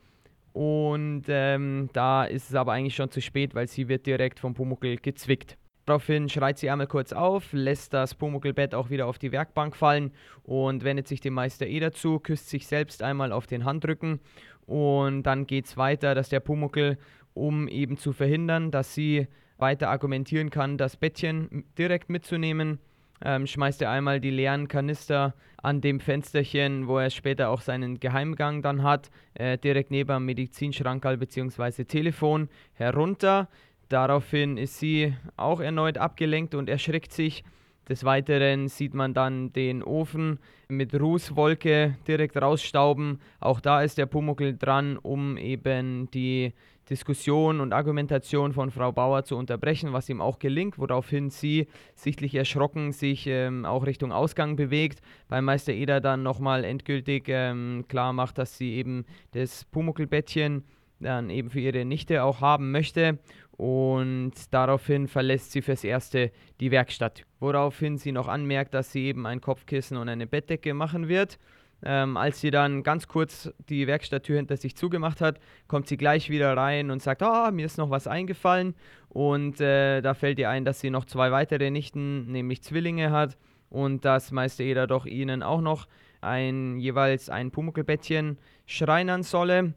Und 0.54 1.24
ähm, 1.26 1.90
da 1.92 2.24
ist 2.24 2.48
es 2.48 2.54
aber 2.54 2.72
eigentlich 2.72 2.94
schon 2.94 3.10
zu 3.10 3.20
spät, 3.20 3.56
weil 3.56 3.66
sie 3.66 3.88
wird 3.88 4.06
direkt 4.06 4.38
vom 4.38 4.54
Pumuckel 4.54 4.98
gezwickt. 4.98 5.58
Daraufhin 5.84 6.28
schreit 6.28 6.58
sie 6.58 6.70
einmal 6.70 6.86
kurz 6.86 7.12
auf, 7.12 7.52
lässt 7.52 7.92
das 7.92 8.14
Pumuckelbett 8.14 8.72
auch 8.72 8.88
wieder 8.88 9.08
auf 9.08 9.18
die 9.18 9.32
Werkbank 9.32 9.74
fallen 9.74 10.12
und 10.44 10.84
wendet 10.84 11.08
sich 11.08 11.20
dem 11.20 11.34
Meister 11.34 11.66
Eder 11.66 11.90
zu, 11.90 12.20
küsst 12.20 12.48
sich 12.48 12.68
selbst 12.68 13.02
einmal 13.02 13.32
auf 13.32 13.48
den 13.48 13.64
Handrücken 13.64 14.20
und 14.64 15.24
dann 15.24 15.46
geht 15.46 15.66
es 15.66 15.76
weiter, 15.76 16.14
dass 16.14 16.28
der 16.28 16.40
Pumuckel 16.40 16.98
um 17.34 17.66
eben 17.66 17.96
zu 17.96 18.12
verhindern, 18.12 18.70
dass 18.70 18.94
sie 18.94 19.26
weiter 19.58 19.90
argumentieren 19.90 20.50
kann, 20.50 20.78
das 20.78 20.96
Bettchen 20.96 21.64
direkt 21.76 22.08
mitzunehmen. 22.08 22.78
Ähm, 23.22 23.46
schmeißt 23.46 23.82
er 23.82 23.90
einmal 23.90 24.20
die 24.20 24.30
leeren 24.30 24.68
Kanister 24.68 25.34
an 25.62 25.80
dem 25.80 26.00
Fensterchen, 26.00 26.88
wo 26.88 26.98
er 26.98 27.10
später 27.10 27.48
auch 27.48 27.60
seinen 27.60 28.00
Geheimgang 28.00 28.62
dann 28.62 28.82
hat, 28.82 29.10
äh, 29.34 29.56
direkt 29.56 29.90
neben 29.90 30.08
dem 30.08 30.24
Medizinschrankerl 30.26 31.16
bzw. 31.16 31.84
Telefon 31.84 32.48
herunter. 32.74 33.48
Daraufhin 33.88 34.56
ist 34.56 34.78
sie 34.78 35.14
auch 35.36 35.60
erneut 35.60 35.98
abgelenkt 35.98 36.54
und 36.54 36.68
erschreckt 36.68 37.12
sich. 37.12 37.44
Des 37.88 38.04
Weiteren 38.04 38.68
sieht 38.68 38.94
man 38.94 39.12
dann 39.12 39.52
den 39.52 39.82
Ofen 39.82 40.38
mit 40.68 40.98
Rußwolke 40.98 41.96
direkt 42.08 42.36
rausstauben. 42.36 43.20
Auch 43.40 43.60
da 43.60 43.82
ist 43.82 43.98
der 43.98 44.06
Pumuckel 44.06 44.56
dran, 44.56 44.96
um 44.96 45.36
eben 45.36 46.10
die 46.10 46.54
Diskussion 46.88 47.60
und 47.60 47.72
Argumentation 47.72 48.52
von 48.52 48.70
Frau 48.70 48.92
Bauer 48.92 49.24
zu 49.24 49.36
unterbrechen, 49.36 49.92
was 49.92 50.08
ihm 50.08 50.20
auch 50.20 50.38
gelingt, 50.38 50.78
woraufhin 50.78 51.30
sie 51.30 51.66
sichtlich 51.94 52.34
erschrocken 52.34 52.92
sich 52.92 53.26
ähm, 53.26 53.64
auch 53.64 53.86
Richtung 53.86 54.12
Ausgang 54.12 54.56
bewegt, 54.56 55.00
bei 55.28 55.40
Meister 55.40 55.72
Eder 55.72 56.00
dann 56.00 56.22
nochmal 56.22 56.64
endgültig 56.64 57.24
ähm, 57.28 57.84
klar 57.88 58.12
macht, 58.12 58.38
dass 58.38 58.58
sie 58.58 58.74
eben 58.74 59.06
das 59.32 59.64
Pumuckelbettchen 59.66 60.64
dann 61.00 61.30
eben 61.30 61.50
für 61.50 61.60
ihre 61.60 61.84
Nichte 61.84 62.22
auch 62.22 62.40
haben 62.40 62.70
möchte 62.70 63.18
und 63.56 64.32
daraufhin 64.50 65.08
verlässt 65.08 65.52
sie 65.52 65.62
fürs 65.62 65.84
Erste 65.84 66.32
die 66.60 66.70
Werkstatt, 66.70 67.24
woraufhin 67.40 67.98
sie 67.98 68.12
noch 68.12 68.28
anmerkt, 68.28 68.74
dass 68.74 68.92
sie 68.92 69.04
eben 69.04 69.26
ein 69.26 69.40
Kopfkissen 69.40 69.96
und 69.96 70.08
eine 70.08 70.26
Bettdecke 70.26 70.74
machen 70.74 71.08
wird 71.08 71.38
ähm, 71.84 72.16
als 72.16 72.40
sie 72.40 72.50
dann 72.50 72.82
ganz 72.82 73.08
kurz 73.08 73.52
die 73.68 73.86
Werkstatttür 73.86 74.36
hinter 74.36 74.56
sich 74.56 74.74
zugemacht 74.74 75.20
hat, 75.20 75.38
kommt 75.68 75.86
sie 75.86 75.98
gleich 75.98 76.30
wieder 76.30 76.56
rein 76.56 76.90
und 76.90 77.02
sagt, 77.02 77.22
ah, 77.22 77.50
mir 77.50 77.66
ist 77.66 77.76
noch 77.76 77.90
was 77.90 78.06
eingefallen. 78.06 78.74
Und 79.10 79.60
äh, 79.60 80.00
da 80.00 80.14
fällt 80.14 80.38
ihr 80.38 80.48
ein, 80.48 80.64
dass 80.64 80.80
sie 80.80 80.90
noch 80.90 81.04
zwei 81.04 81.30
weitere 81.30 81.70
Nichten, 81.70 82.32
nämlich 82.32 82.62
Zwillinge 82.62 83.10
hat. 83.10 83.36
Und 83.68 84.04
dass 84.04 84.32
Meister 84.32 84.64
Eder 84.64 84.86
doch 84.86 85.04
ihnen 85.04 85.42
auch 85.42 85.60
noch 85.60 85.86
ein, 86.20 86.78
jeweils 86.78 87.28
ein 87.28 87.50
Pumuckelbettchen 87.50 88.38
schreinern 88.66 89.22
solle. 89.22 89.74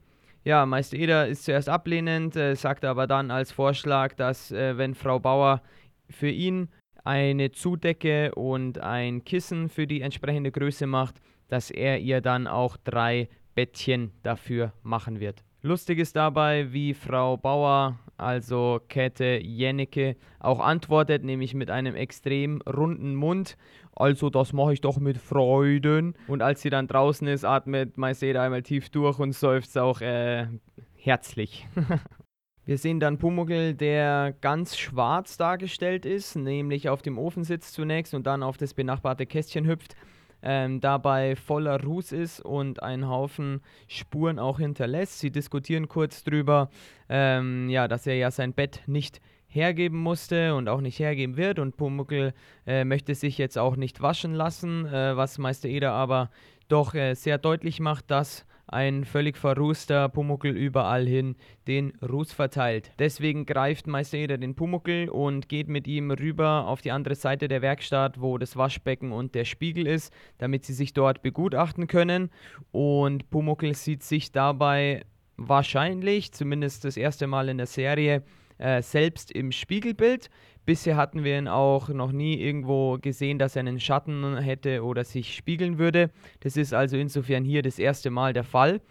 Ja, 0.47 0.65
Meister 0.65 0.95
Eder 0.95 1.27
ist 1.27 1.43
zuerst 1.43 1.67
ablehnend, 1.67 2.37
äh, 2.37 2.55
sagt 2.55 2.85
aber 2.85 3.05
dann 3.05 3.31
als 3.31 3.51
Vorschlag, 3.51 4.13
dass 4.13 4.49
äh, 4.49 4.77
wenn 4.77 4.95
Frau 4.95 5.19
Bauer 5.19 5.61
für 6.09 6.29
ihn 6.29 6.69
eine 7.03 7.51
Zudecke 7.51 8.33
und 8.33 8.79
ein 8.79 9.25
Kissen 9.25 9.67
für 9.67 9.87
die 9.87 9.99
entsprechende 9.99 10.53
Größe 10.53 10.87
macht, 10.87 11.15
dass 11.49 11.69
er 11.69 11.99
ihr 11.99 12.21
dann 12.21 12.47
auch 12.47 12.77
drei 12.77 13.27
Bettchen 13.55 14.13
dafür 14.23 14.71
machen 14.83 15.19
wird. 15.19 15.43
Lustig 15.63 15.97
ist 15.97 16.15
dabei, 16.15 16.71
wie 16.71 16.93
Frau 16.93 17.35
Bauer, 17.35 17.97
also 18.15 18.79
Käthe 18.89 19.39
Jennecke, 19.41 20.15
auch 20.39 20.59
antwortet, 20.59 21.23
nämlich 21.23 21.55
mit 21.55 21.71
einem 21.71 21.95
extrem 21.95 22.61
runden 22.61 23.15
Mund. 23.15 23.57
Also 23.95 24.29
das 24.29 24.53
mache 24.53 24.73
ich 24.73 24.81
doch 24.81 24.99
mit 24.99 25.17
Freuden. 25.17 26.15
Und 26.27 26.43
als 26.43 26.61
sie 26.61 26.69
dann 26.69 26.87
draußen 26.87 27.27
ist, 27.27 27.43
atmet 27.43 27.97
Maiseda 27.97 28.43
einmal 28.43 28.61
tief 28.61 28.89
durch 28.89 29.17
und 29.17 29.33
seufzt 29.33 29.77
auch 29.79 30.01
äh, 30.01 30.47
herzlich. 30.95 31.67
Wir 32.65 32.77
sehen 32.77 32.99
dann 32.99 33.17
Pumuckl, 33.17 33.73
der 33.73 34.35
ganz 34.41 34.77
schwarz 34.77 35.37
dargestellt 35.37 36.05
ist, 36.05 36.35
nämlich 36.35 36.89
auf 36.89 37.01
dem 37.01 37.17
Ofen 37.17 37.43
sitzt 37.43 37.73
zunächst 37.73 38.13
und 38.13 38.27
dann 38.27 38.43
auf 38.43 38.57
das 38.57 38.73
benachbarte 38.73 39.25
Kästchen 39.25 39.65
hüpft 39.65 39.95
ähm, 40.41 40.79
dabei 40.81 41.35
voller 41.35 41.81
Ruß 41.83 42.11
ist 42.11 42.39
und 42.41 42.83
einen 42.83 43.07
Haufen 43.07 43.61
Spuren 43.87 44.39
auch 44.39 44.59
hinterlässt. 44.59 45.19
Sie 45.19 45.31
diskutieren 45.31 45.87
kurz 45.87 46.23
drüber, 46.23 46.69
ähm, 47.09 47.69
ja, 47.69 47.87
dass 47.87 48.07
er 48.07 48.15
ja 48.15 48.31
sein 48.31 48.53
Bett 48.53 48.81
nicht 48.87 49.21
hergeben 49.47 49.97
musste 49.97 50.55
und 50.55 50.69
auch 50.69 50.81
nicht 50.81 50.99
hergeben 50.99 51.37
wird 51.37 51.59
und 51.59 51.77
Pumuckl 51.77 52.33
äh, 52.65 52.83
möchte 52.83 53.15
sich 53.15 53.37
jetzt 53.37 53.57
auch 53.57 53.75
nicht 53.75 54.01
waschen 54.01 54.33
lassen, 54.33 54.85
äh, 54.85 55.15
was 55.15 55.37
Meister 55.37 55.69
Eder 55.69 55.93
aber 55.93 56.29
doch 56.67 56.93
äh, 56.93 57.15
sehr 57.15 57.37
deutlich 57.37 57.79
macht, 57.79 58.11
dass 58.11 58.45
ein 58.67 59.05
völlig 59.05 59.37
verrußter 59.37 60.09
Pumuckel 60.09 60.55
überall 60.55 61.05
hin 61.07 61.35
den 61.67 61.93
Ruß 62.01 62.33
verteilt. 62.33 62.91
Deswegen 62.99 63.45
greift 63.45 63.87
Meister 63.87 64.17
Eder 64.17 64.37
den 64.37 64.55
Pumuckel 64.55 65.09
und 65.09 65.49
geht 65.49 65.69
mit 65.69 65.87
ihm 65.87 66.11
rüber 66.11 66.67
auf 66.67 66.81
die 66.81 66.91
andere 66.91 67.15
Seite 67.15 67.47
der 67.47 67.61
Werkstatt, 67.61 68.21
wo 68.21 68.37
das 68.37 68.57
Waschbecken 68.57 69.11
und 69.11 69.35
der 69.35 69.45
Spiegel 69.45 69.87
ist, 69.87 70.13
damit 70.37 70.65
sie 70.65 70.73
sich 70.73 70.93
dort 70.93 71.21
begutachten 71.21 71.87
können. 71.87 72.29
Und 72.71 73.29
Pumuckel 73.29 73.73
sieht 73.73 74.03
sich 74.03 74.31
dabei 74.31 75.05
wahrscheinlich, 75.37 76.33
zumindest 76.33 76.83
das 76.83 76.97
erste 76.97 77.27
Mal 77.27 77.49
in 77.49 77.57
der 77.57 77.67
Serie, 77.67 78.23
äh, 78.57 78.81
selbst 78.81 79.31
im 79.31 79.51
Spiegelbild. 79.51 80.29
Bisher 80.67 80.97
hatten 80.97 81.23
wir 81.23 81.37
ihn 81.37 81.47
auch 81.47 81.87
noch 81.87 82.11
nie 82.11 82.35
irgendwo 82.41 82.97
gesehen, 82.97 83.39
dass 83.39 83.55
er 83.55 83.61
einen 83.61 83.79
Schatten 83.79 84.37
hätte 84.37 84.83
oder 84.83 85.05
sich 85.05 85.33
spiegeln 85.33 85.77
würde. 85.77 86.11
Das 86.41 86.57
ist 86.57 86.73
also 86.73 86.97
insofern 86.97 87.45
hier 87.45 87.61
das 87.61 87.79
erste 87.79 88.09
Mal 88.09 88.33
der 88.33 88.43
Fall. 88.43 88.81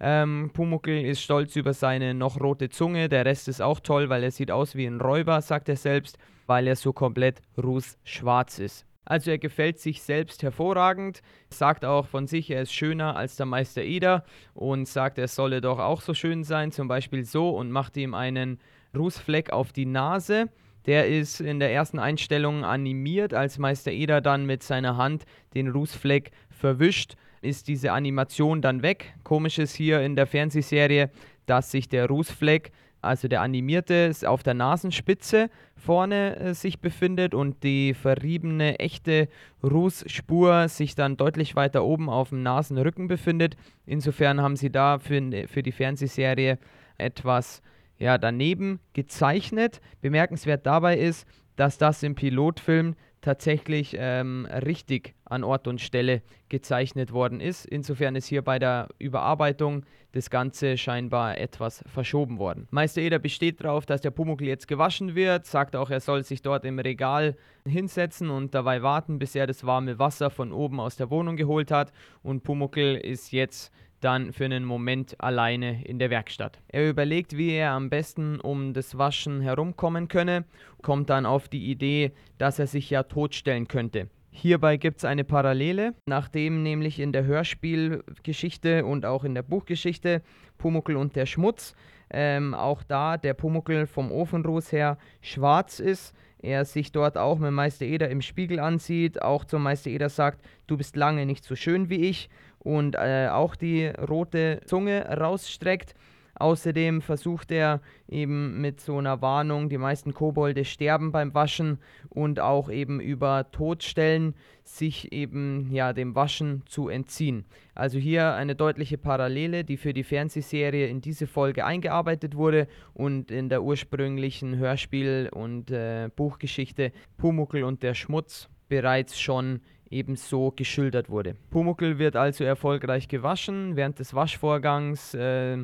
Ähm, 0.00 0.50
Pumuckl 0.54 1.04
ist 1.04 1.20
stolz 1.20 1.54
über 1.54 1.74
seine 1.74 2.14
noch 2.14 2.40
rote 2.40 2.70
Zunge. 2.70 3.10
Der 3.10 3.26
Rest 3.26 3.48
ist 3.48 3.60
auch 3.60 3.80
toll, 3.80 4.08
weil 4.08 4.22
er 4.22 4.30
sieht 4.30 4.50
aus 4.50 4.76
wie 4.76 4.86
ein 4.86 4.98
Räuber, 4.98 5.42
sagt 5.42 5.68
er 5.68 5.76
selbst, 5.76 6.16
weil 6.46 6.66
er 6.66 6.74
so 6.74 6.94
komplett 6.94 7.42
rußschwarz 7.62 8.58
ist. 8.58 8.86
Also 9.04 9.30
er 9.30 9.38
gefällt 9.38 9.78
sich 9.78 10.00
selbst 10.00 10.42
hervorragend, 10.42 11.20
sagt 11.50 11.84
auch 11.84 12.06
von 12.06 12.26
sich, 12.26 12.50
er 12.50 12.62
ist 12.62 12.72
schöner 12.72 13.14
als 13.14 13.36
der 13.36 13.44
Meister 13.44 13.82
Eder 13.82 14.24
und 14.54 14.88
sagt, 14.88 15.18
er 15.18 15.28
solle 15.28 15.60
doch 15.60 15.80
auch 15.80 16.00
so 16.00 16.14
schön 16.14 16.44
sein, 16.44 16.72
zum 16.72 16.88
Beispiel 16.88 17.26
so 17.26 17.50
und 17.50 17.70
macht 17.70 17.98
ihm 17.98 18.14
einen 18.14 18.58
Rußfleck 18.96 19.50
auf 19.50 19.74
die 19.74 19.84
Nase. 19.84 20.48
Der 20.86 21.08
ist 21.08 21.40
in 21.40 21.58
der 21.58 21.72
ersten 21.72 21.98
Einstellung 21.98 22.64
animiert, 22.64 23.34
als 23.34 23.58
Meister 23.58 23.90
Eder 23.90 24.20
dann 24.20 24.46
mit 24.46 24.62
seiner 24.62 24.96
Hand 24.96 25.24
den 25.54 25.68
Rußfleck 25.68 26.30
verwischt. 26.48 27.14
ist 27.42 27.68
diese 27.68 27.92
Animation 27.92 28.62
dann 28.62 28.82
weg. 28.82 29.14
Komisch 29.22 29.58
ist 29.58 29.74
hier 29.74 30.00
in 30.00 30.16
der 30.16 30.26
Fernsehserie, 30.26 31.10
dass 31.46 31.70
sich 31.70 31.88
der 31.88 32.08
Rußfleck 32.08 32.72
also 33.06 33.28
der 33.28 33.40
animierte, 33.40 34.12
auf 34.26 34.42
der 34.42 34.54
Nasenspitze 34.54 35.48
vorne 35.76 36.36
äh, 36.36 36.54
sich 36.54 36.80
befindet 36.80 37.34
und 37.34 37.62
die 37.62 37.94
verriebene 37.94 38.78
echte 38.78 39.28
Rußspur 39.62 40.68
sich 40.68 40.94
dann 40.94 41.16
deutlich 41.16 41.56
weiter 41.56 41.84
oben 41.84 42.10
auf 42.10 42.30
dem 42.30 42.42
Nasenrücken 42.42 43.08
befindet. 43.08 43.56
Insofern 43.86 44.40
haben 44.42 44.56
sie 44.56 44.70
da 44.70 44.98
für, 44.98 45.46
für 45.46 45.62
die 45.62 45.72
Fernsehserie 45.72 46.58
etwas 46.98 47.62
ja, 47.98 48.18
daneben 48.18 48.80
gezeichnet. 48.92 49.80
Bemerkenswert 50.00 50.66
dabei 50.66 50.98
ist, 50.98 51.26
dass 51.56 51.78
das 51.78 52.02
im 52.02 52.14
Pilotfilm 52.14 52.94
tatsächlich 53.22 53.96
ähm, 53.98 54.46
richtig 54.46 55.14
an 55.24 55.42
Ort 55.42 55.66
und 55.66 55.80
Stelle 55.80 56.22
gezeichnet 56.48 57.12
worden 57.12 57.40
ist. 57.40 57.66
Insofern 57.66 58.14
ist 58.14 58.26
hier 58.26 58.42
bei 58.42 58.60
der 58.60 58.88
Überarbeitung 58.98 59.84
das 60.12 60.30
Ganze 60.30 60.78
scheinbar 60.78 61.36
etwas 61.38 61.82
verschoben 61.88 62.38
worden. 62.38 62.68
Meister 62.70 63.02
Eder 63.02 63.18
besteht 63.18 63.64
darauf, 63.64 63.84
dass 63.84 64.00
der 64.00 64.12
Pumuckl 64.12 64.44
jetzt 64.44 64.68
gewaschen 64.68 65.16
wird, 65.16 65.44
sagt 65.44 65.74
auch, 65.74 65.90
er 65.90 66.00
soll 66.00 66.22
sich 66.22 66.40
dort 66.40 66.64
im 66.64 66.78
Regal 66.78 67.36
hinsetzen 67.66 68.30
und 68.30 68.54
dabei 68.54 68.82
warten, 68.82 69.18
bis 69.18 69.34
er 69.34 69.48
das 69.48 69.66
warme 69.66 69.98
Wasser 69.98 70.30
von 70.30 70.52
oben 70.52 70.78
aus 70.78 70.96
der 70.96 71.10
Wohnung 71.10 71.36
geholt 71.36 71.72
hat. 71.72 71.92
Und 72.22 72.44
Pumuckl 72.44 72.94
ist 72.94 73.32
jetzt 73.32 73.72
dann 74.06 74.32
für 74.32 74.44
einen 74.44 74.64
Moment 74.64 75.20
alleine 75.20 75.84
in 75.84 75.98
der 75.98 76.10
Werkstatt. 76.10 76.60
Er 76.68 76.88
überlegt, 76.88 77.36
wie 77.36 77.50
er 77.50 77.72
am 77.72 77.90
besten 77.90 78.38
um 78.38 78.72
das 78.72 78.96
Waschen 78.96 79.40
herumkommen 79.40 80.06
könne, 80.06 80.44
kommt 80.80 81.10
dann 81.10 81.26
auf 81.26 81.48
die 81.48 81.68
Idee, 81.72 82.12
dass 82.38 82.60
er 82.60 82.68
sich 82.68 82.88
ja 82.88 83.02
totstellen 83.02 83.66
könnte. 83.66 84.08
Hierbei 84.30 84.76
gibt 84.76 84.98
es 84.98 85.04
eine 85.04 85.24
Parallele, 85.24 85.94
nachdem 86.06 86.62
nämlich 86.62 87.00
in 87.00 87.10
der 87.10 87.24
Hörspielgeschichte 87.24 88.84
und 88.84 89.04
auch 89.06 89.24
in 89.24 89.34
der 89.34 89.42
Buchgeschichte 89.42 90.22
Pumuckel 90.56 90.96
und 90.96 91.16
der 91.16 91.26
Schmutz 91.26 91.74
ähm, 92.08 92.54
auch 92.54 92.84
da 92.84 93.16
der 93.16 93.34
Pumuckel 93.34 93.88
vom 93.88 94.12
Ofenruß 94.12 94.70
her 94.70 94.98
schwarz 95.20 95.80
ist, 95.80 96.14
er 96.38 96.64
sich 96.64 96.92
dort 96.92 97.18
auch 97.18 97.38
mit 97.38 97.50
Meister 97.50 97.86
Eder 97.86 98.08
im 98.08 98.20
Spiegel 98.20 98.60
ansieht, 98.60 99.20
auch 99.20 99.44
zum 99.44 99.64
Meister 99.64 99.90
Eder 99.90 100.10
sagt, 100.10 100.44
du 100.68 100.76
bist 100.76 100.94
lange 100.94 101.26
nicht 101.26 101.44
so 101.44 101.56
schön 101.56 101.90
wie 101.90 102.08
ich 102.08 102.28
und 102.66 102.96
äh, 102.96 103.28
auch 103.30 103.54
die 103.54 103.86
rote 103.86 104.60
Zunge 104.66 105.06
rausstreckt. 105.06 105.94
Außerdem 106.34 107.00
versucht 107.00 107.50
er 107.50 107.80
eben 108.08 108.60
mit 108.60 108.80
so 108.80 108.98
einer 108.98 109.22
Warnung, 109.22 109.70
die 109.70 109.78
meisten 109.78 110.12
Kobolde 110.12 110.64
sterben 110.64 111.12
beim 111.12 111.32
Waschen 111.32 111.78
und 112.10 112.40
auch 112.40 112.68
eben 112.68 113.00
über 113.00 113.50
Todstellen 113.52 114.34
sich 114.64 115.12
eben 115.12 115.70
ja 115.70 115.92
dem 115.92 116.14
Waschen 116.16 116.64
zu 116.66 116.88
entziehen. 116.88 117.46
Also 117.74 117.98
hier 117.98 118.34
eine 118.34 118.56
deutliche 118.56 118.98
Parallele, 118.98 119.64
die 119.64 119.76
für 119.76 119.94
die 119.94 120.04
Fernsehserie 120.04 120.88
in 120.88 121.00
diese 121.00 121.28
Folge 121.28 121.64
eingearbeitet 121.64 122.36
wurde 122.36 122.66
und 122.92 123.30
in 123.30 123.48
der 123.48 123.62
ursprünglichen 123.62 124.56
Hörspiel- 124.56 125.30
und 125.32 125.70
äh, 125.70 126.10
Buchgeschichte 126.14 126.92
Pumuckel 127.16 127.62
und 127.62 127.82
der 127.84 127.94
Schmutz 127.94 128.50
bereits 128.68 129.18
schon 129.18 129.60
ebenso 129.90 130.52
geschildert 130.54 131.08
wurde. 131.08 131.36
Pumuckl 131.50 131.98
wird 131.98 132.16
also 132.16 132.44
erfolgreich 132.44 133.08
gewaschen. 133.08 133.76
Während 133.76 133.98
des 133.98 134.14
Waschvorgangs 134.14 135.14
äh, 135.14 135.58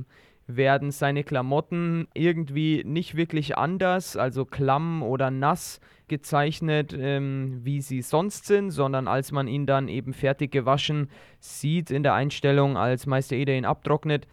werden 0.46 0.90
seine 0.90 1.24
Klamotten 1.24 2.08
irgendwie 2.14 2.82
nicht 2.84 3.16
wirklich 3.16 3.56
anders, 3.56 4.16
also 4.16 4.44
klamm 4.44 5.02
oder 5.02 5.30
nass 5.30 5.80
gezeichnet, 6.08 6.94
ähm, 6.98 7.60
wie 7.62 7.80
sie 7.80 8.02
sonst 8.02 8.46
sind, 8.46 8.70
sondern 8.70 9.08
als 9.08 9.32
man 9.32 9.48
ihn 9.48 9.66
dann 9.66 9.88
eben 9.88 10.12
fertig 10.12 10.50
gewaschen 10.50 11.08
sieht 11.40 11.90
in 11.90 12.02
der 12.02 12.14
Einstellung, 12.14 12.76
als 12.76 13.06
Meister 13.06 13.36
Eder 13.36 13.54
ihn 13.54 13.64
abtrocknet, 13.64 14.26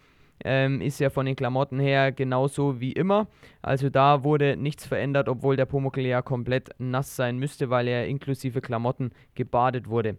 ähm, 0.44 0.80
ist 0.80 1.00
er 1.00 1.10
von 1.10 1.26
den 1.26 1.36
Klamotten 1.36 1.78
her 1.78 2.12
genauso 2.12 2.80
wie 2.80 2.92
immer. 2.92 3.28
Also 3.62 3.90
da 3.90 4.24
wurde 4.24 4.56
nichts 4.56 4.86
verändert, 4.86 5.28
obwohl 5.28 5.56
der 5.56 5.66
Pumuckl 5.66 6.00
ja 6.00 6.22
komplett 6.22 6.70
nass 6.78 7.16
sein 7.16 7.38
müsste, 7.38 7.70
weil 7.70 7.88
er 7.88 8.06
inklusive 8.06 8.60
Klamotten 8.60 9.10
gebadet 9.34 9.88
wurde. 9.88 10.16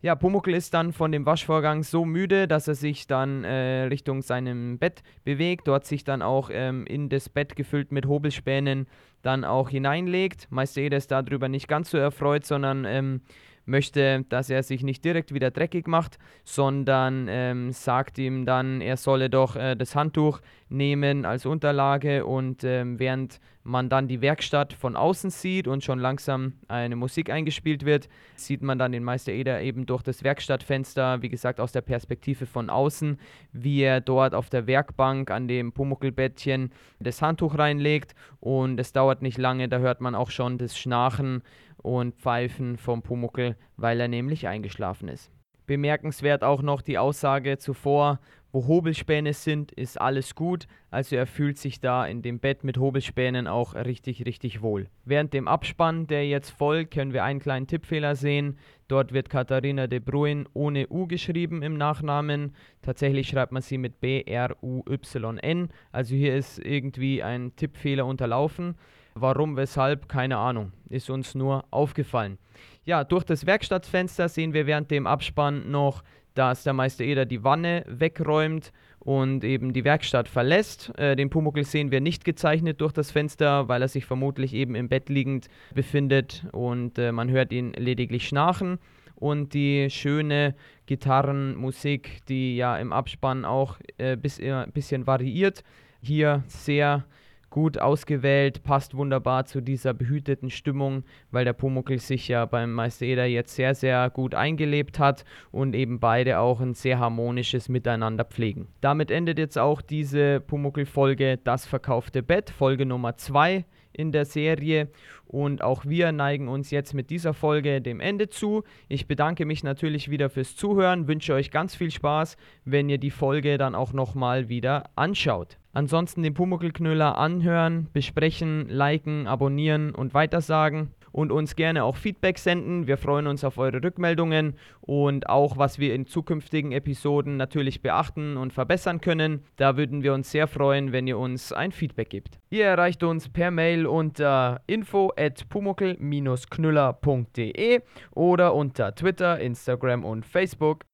Ja, 0.00 0.14
Pumuckl 0.14 0.54
ist 0.54 0.74
dann 0.74 0.92
von 0.92 1.10
dem 1.10 1.26
Waschvorgang 1.26 1.82
so 1.82 2.04
müde, 2.04 2.46
dass 2.46 2.68
er 2.68 2.76
sich 2.76 3.08
dann 3.08 3.42
äh, 3.42 3.82
Richtung 3.84 4.22
seinem 4.22 4.78
Bett 4.78 5.02
bewegt, 5.24 5.66
dort 5.66 5.86
sich 5.86 6.04
dann 6.04 6.22
auch 6.22 6.50
ähm, 6.52 6.86
in 6.86 7.08
das 7.08 7.28
Bett 7.28 7.56
gefüllt 7.56 7.90
mit 7.90 8.06
Hobelspänen 8.06 8.86
dann 9.22 9.44
auch 9.44 9.70
hineinlegt. 9.70 10.46
Meister 10.50 10.82
Eder 10.82 10.98
ist 10.98 11.10
darüber 11.10 11.48
nicht 11.48 11.66
ganz 11.66 11.90
so 11.90 11.98
erfreut, 11.98 12.44
sondern 12.44 12.84
ähm, 12.84 13.22
möchte, 13.68 14.24
dass 14.28 14.50
er 14.50 14.62
sich 14.62 14.82
nicht 14.82 15.04
direkt 15.04 15.32
wieder 15.32 15.50
dreckig 15.50 15.86
macht, 15.86 16.18
sondern 16.44 17.26
ähm, 17.28 17.72
sagt 17.72 18.18
ihm 18.18 18.46
dann, 18.46 18.80
er 18.80 18.96
solle 18.96 19.30
doch 19.30 19.56
äh, 19.56 19.76
das 19.76 19.94
Handtuch 19.94 20.40
nehmen 20.68 21.24
als 21.24 21.46
Unterlage 21.46 22.26
und 22.26 22.64
ähm, 22.64 22.98
während 22.98 23.40
man 23.68 23.88
dann 23.88 24.08
die 24.08 24.22
Werkstatt 24.22 24.72
von 24.72 24.96
außen 24.96 25.30
sieht 25.30 25.68
und 25.68 25.84
schon 25.84 25.98
langsam 25.98 26.54
eine 26.68 26.96
Musik 26.96 27.30
eingespielt 27.30 27.84
wird, 27.84 28.08
sieht 28.34 28.62
man 28.62 28.78
dann 28.78 28.92
den 28.92 29.04
Meister 29.04 29.32
Eder 29.32 29.60
eben 29.60 29.86
durch 29.86 30.02
das 30.02 30.24
Werkstattfenster, 30.24 31.22
wie 31.22 31.28
gesagt 31.28 31.60
aus 31.60 31.72
der 31.72 31.82
Perspektive 31.82 32.46
von 32.46 32.70
außen, 32.70 33.18
wie 33.52 33.82
er 33.82 34.00
dort 34.00 34.34
auf 34.34 34.48
der 34.48 34.66
Werkbank 34.66 35.30
an 35.30 35.48
dem 35.48 35.72
Pumuckelbettchen 35.72 36.72
das 36.98 37.20
Handtuch 37.20 37.58
reinlegt. 37.58 38.14
Und 38.40 38.80
es 38.80 38.92
dauert 38.92 39.22
nicht 39.22 39.38
lange, 39.38 39.68
da 39.68 39.78
hört 39.78 40.00
man 40.00 40.14
auch 40.14 40.30
schon 40.30 40.56
das 40.58 40.78
Schnarchen 40.78 41.42
und 41.82 42.14
Pfeifen 42.16 42.76
vom 42.76 43.02
Pumuckel, 43.02 43.56
weil 43.76 44.00
er 44.00 44.08
nämlich 44.08 44.48
eingeschlafen 44.48 45.08
ist. 45.08 45.30
Bemerkenswert 45.66 46.44
auch 46.44 46.62
noch 46.62 46.80
die 46.80 46.98
Aussage 46.98 47.58
zuvor, 47.58 48.20
wo 48.50 48.66
Hobelspäne 48.66 49.34
sind, 49.34 49.72
ist 49.72 50.00
alles 50.00 50.34
gut. 50.34 50.66
Also 50.90 51.16
er 51.16 51.26
fühlt 51.26 51.58
sich 51.58 51.80
da 51.80 52.06
in 52.06 52.22
dem 52.22 52.40
Bett 52.40 52.64
mit 52.64 52.78
Hobelspänen 52.78 53.46
auch 53.46 53.74
richtig, 53.74 54.24
richtig 54.24 54.62
wohl. 54.62 54.88
Während 55.04 55.34
dem 55.34 55.46
Abspann, 55.46 56.06
der 56.06 56.26
jetzt 56.26 56.50
folgt, 56.50 56.94
können 56.94 57.12
wir 57.12 57.24
einen 57.24 57.40
kleinen 57.40 57.66
Tippfehler 57.66 58.16
sehen. 58.16 58.56
Dort 58.88 59.12
wird 59.12 59.28
Katharina 59.28 59.86
de 59.86 59.98
Bruyn 59.98 60.48
ohne 60.54 60.88
U 60.88 61.06
geschrieben 61.06 61.62
im 61.62 61.76
Nachnamen. 61.76 62.54
Tatsächlich 62.80 63.28
schreibt 63.28 63.52
man 63.52 63.60
sie 63.60 63.76
mit 63.76 64.00
B-R-U-Y-N. 64.00 65.68
Also 65.92 66.14
hier 66.14 66.34
ist 66.34 66.58
irgendwie 66.58 67.22
ein 67.22 67.54
Tippfehler 67.54 68.06
unterlaufen. 68.06 68.76
Warum, 69.20 69.56
weshalb, 69.56 70.08
keine 70.08 70.38
Ahnung. 70.38 70.72
Ist 70.88 71.10
uns 71.10 71.34
nur 71.34 71.64
aufgefallen. 71.70 72.38
Ja, 72.84 73.04
durch 73.04 73.24
das 73.24 73.46
Werkstattfenster 73.46 74.28
sehen 74.28 74.52
wir 74.54 74.66
während 74.66 74.90
dem 74.90 75.06
Abspann 75.06 75.70
noch, 75.70 76.02
dass 76.34 76.62
der 76.62 76.72
Meister 76.72 77.04
Eder 77.04 77.26
die 77.26 77.42
Wanne 77.42 77.84
wegräumt 77.88 78.72
und 79.00 79.42
eben 79.44 79.72
die 79.72 79.84
Werkstatt 79.84 80.28
verlässt. 80.28 80.96
Äh, 80.98 81.16
den 81.16 81.30
Pumuckl 81.30 81.64
sehen 81.64 81.90
wir 81.90 82.00
nicht 82.00 82.24
gezeichnet 82.24 82.80
durch 82.80 82.92
das 82.92 83.10
Fenster, 83.10 83.68
weil 83.68 83.82
er 83.82 83.88
sich 83.88 84.06
vermutlich 84.06 84.54
eben 84.54 84.74
im 84.74 84.88
Bett 84.88 85.08
liegend 85.08 85.48
befindet 85.74 86.46
und 86.52 86.98
äh, 86.98 87.12
man 87.12 87.30
hört 87.30 87.52
ihn 87.52 87.72
lediglich 87.72 88.28
schnarchen. 88.28 88.78
Und 89.16 89.52
die 89.52 89.90
schöne 89.90 90.54
Gitarrenmusik, 90.86 92.24
die 92.28 92.56
ja 92.56 92.76
im 92.76 92.92
Abspann 92.92 93.44
auch 93.44 93.78
ein 93.98 94.12
äh, 94.12 94.16
bis, 94.16 94.38
äh, 94.38 94.66
bisschen 94.72 95.08
variiert, 95.08 95.64
hier 96.00 96.44
sehr 96.46 97.04
gut 97.50 97.78
ausgewählt, 97.78 98.62
passt 98.62 98.96
wunderbar 98.96 99.46
zu 99.46 99.60
dieser 99.60 99.94
behüteten 99.94 100.50
Stimmung, 100.50 101.04
weil 101.30 101.44
der 101.44 101.52
Pumuckl 101.52 101.98
sich 101.98 102.28
ja 102.28 102.44
beim 102.44 102.72
Meister 102.72 103.06
Eder 103.06 103.26
jetzt 103.26 103.54
sehr, 103.54 103.74
sehr 103.74 104.10
gut 104.10 104.34
eingelebt 104.34 104.98
hat 104.98 105.24
und 105.50 105.74
eben 105.74 106.00
beide 106.00 106.38
auch 106.38 106.60
ein 106.60 106.74
sehr 106.74 106.98
harmonisches 106.98 107.68
Miteinander 107.68 108.24
pflegen. 108.24 108.68
Damit 108.80 109.10
endet 109.10 109.38
jetzt 109.38 109.58
auch 109.58 109.80
diese 109.80 110.40
Pumuckl-Folge 110.40 111.38
Das 111.42 111.66
verkaufte 111.66 112.22
Bett, 112.22 112.50
Folge 112.50 112.86
Nummer 112.86 113.16
2 113.16 113.64
in 113.98 114.12
der 114.12 114.24
Serie. 114.24 114.88
Und 115.26 115.62
auch 115.62 115.84
wir 115.84 116.12
neigen 116.12 116.48
uns 116.48 116.70
jetzt 116.70 116.94
mit 116.94 117.10
dieser 117.10 117.34
Folge 117.34 117.82
dem 117.82 118.00
Ende 118.00 118.30
zu. 118.30 118.64
Ich 118.88 119.06
bedanke 119.06 119.44
mich 119.44 119.62
natürlich 119.62 120.10
wieder 120.10 120.30
fürs 120.30 120.56
Zuhören, 120.56 121.06
wünsche 121.08 121.34
euch 121.34 121.50
ganz 121.50 121.74
viel 121.74 121.90
Spaß, 121.90 122.36
wenn 122.64 122.88
ihr 122.88 122.98
die 122.98 123.10
Folge 123.10 123.58
dann 123.58 123.74
auch 123.74 123.92
nochmal 123.92 124.48
wieder 124.48 124.84
anschaut. 124.96 125.58
Ansonsten 125.72 126.22
den 126.22 126.34
Pumuckelknüller 126.34 127.18
anhören, 127.18 127.88
besprechen, 127.92 128.68
liken, 128.68 129.26
abonnieren 129.26 129.94
und 129.94 130.14
weitersagen 130.14 130.94
und 131.12 131.30
uns 131.32 131.56
gerne 131.56 131.84
auch 131.84 131.96
Feedback 131.96 132.38
senden. 132.38 132.86
Wir 132.86 132.96
freuen 132.96 133.26
uns 133.26 133.44
auf 133.44 133.58
eure 133.58 133.82
Rückmeldungen 133.82 134.54
und 134.80 135.28
auch, 135.28 135.58
was 135.58 135.78
wir 135.78 135.94
in 135.94 136.06
zukünftigen 136.06 136.72
Episoden 136.72 137.36
natürlich 137.36 137.82
beachten 137.82 138.36
und 138.36 138.52
verbessern 138.52 139.00
können. 139.00 139.44
Da 139.56 139.76
würden 139.76 140.02
wir 140.02 140.14
uns 140.14 140.30
sehr 140.30 140.46
freuen, 140.46 140.92
wenn 140.92 141.06
ihr 141.06 141.18
uns 141.18 141.52
ein 141.52 141.72
Feedback 141.72 142.10
gebt. 142.10 142.38
Ihr 142.50 142.66
erreicht 142.66 143.02
uns 143.02 143.28
per 143.28 143.50
Mail 143.50 143.86
unter 143.86 144.60
info 144.66 145.10
at 145.16 145.48
pumuckel-knüller.de 145.48 147.80
oder 148.14 148.54
unter 148.54 148.94
Twitter, 148.94 149.40
Instagram 149.40 150.04
und 150.04 150.26
Facebook. 150.26 150.84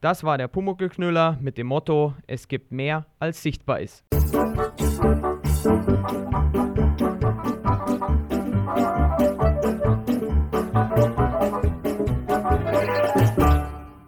Das 0.00 0.24
war 0.24 0.38
der 0.38 0.48
Pumuckelknüller 0.48 1.36
mit 1.42 1.58
dem 1.58 1.66
Motto, 1.66 2.14
es 2.26 2.48
gibt 2.48 2.72
mehr 2.72 3.04
als 3.18 3.42
sichtbar 3.42 3.80
ist. 3.80 4.02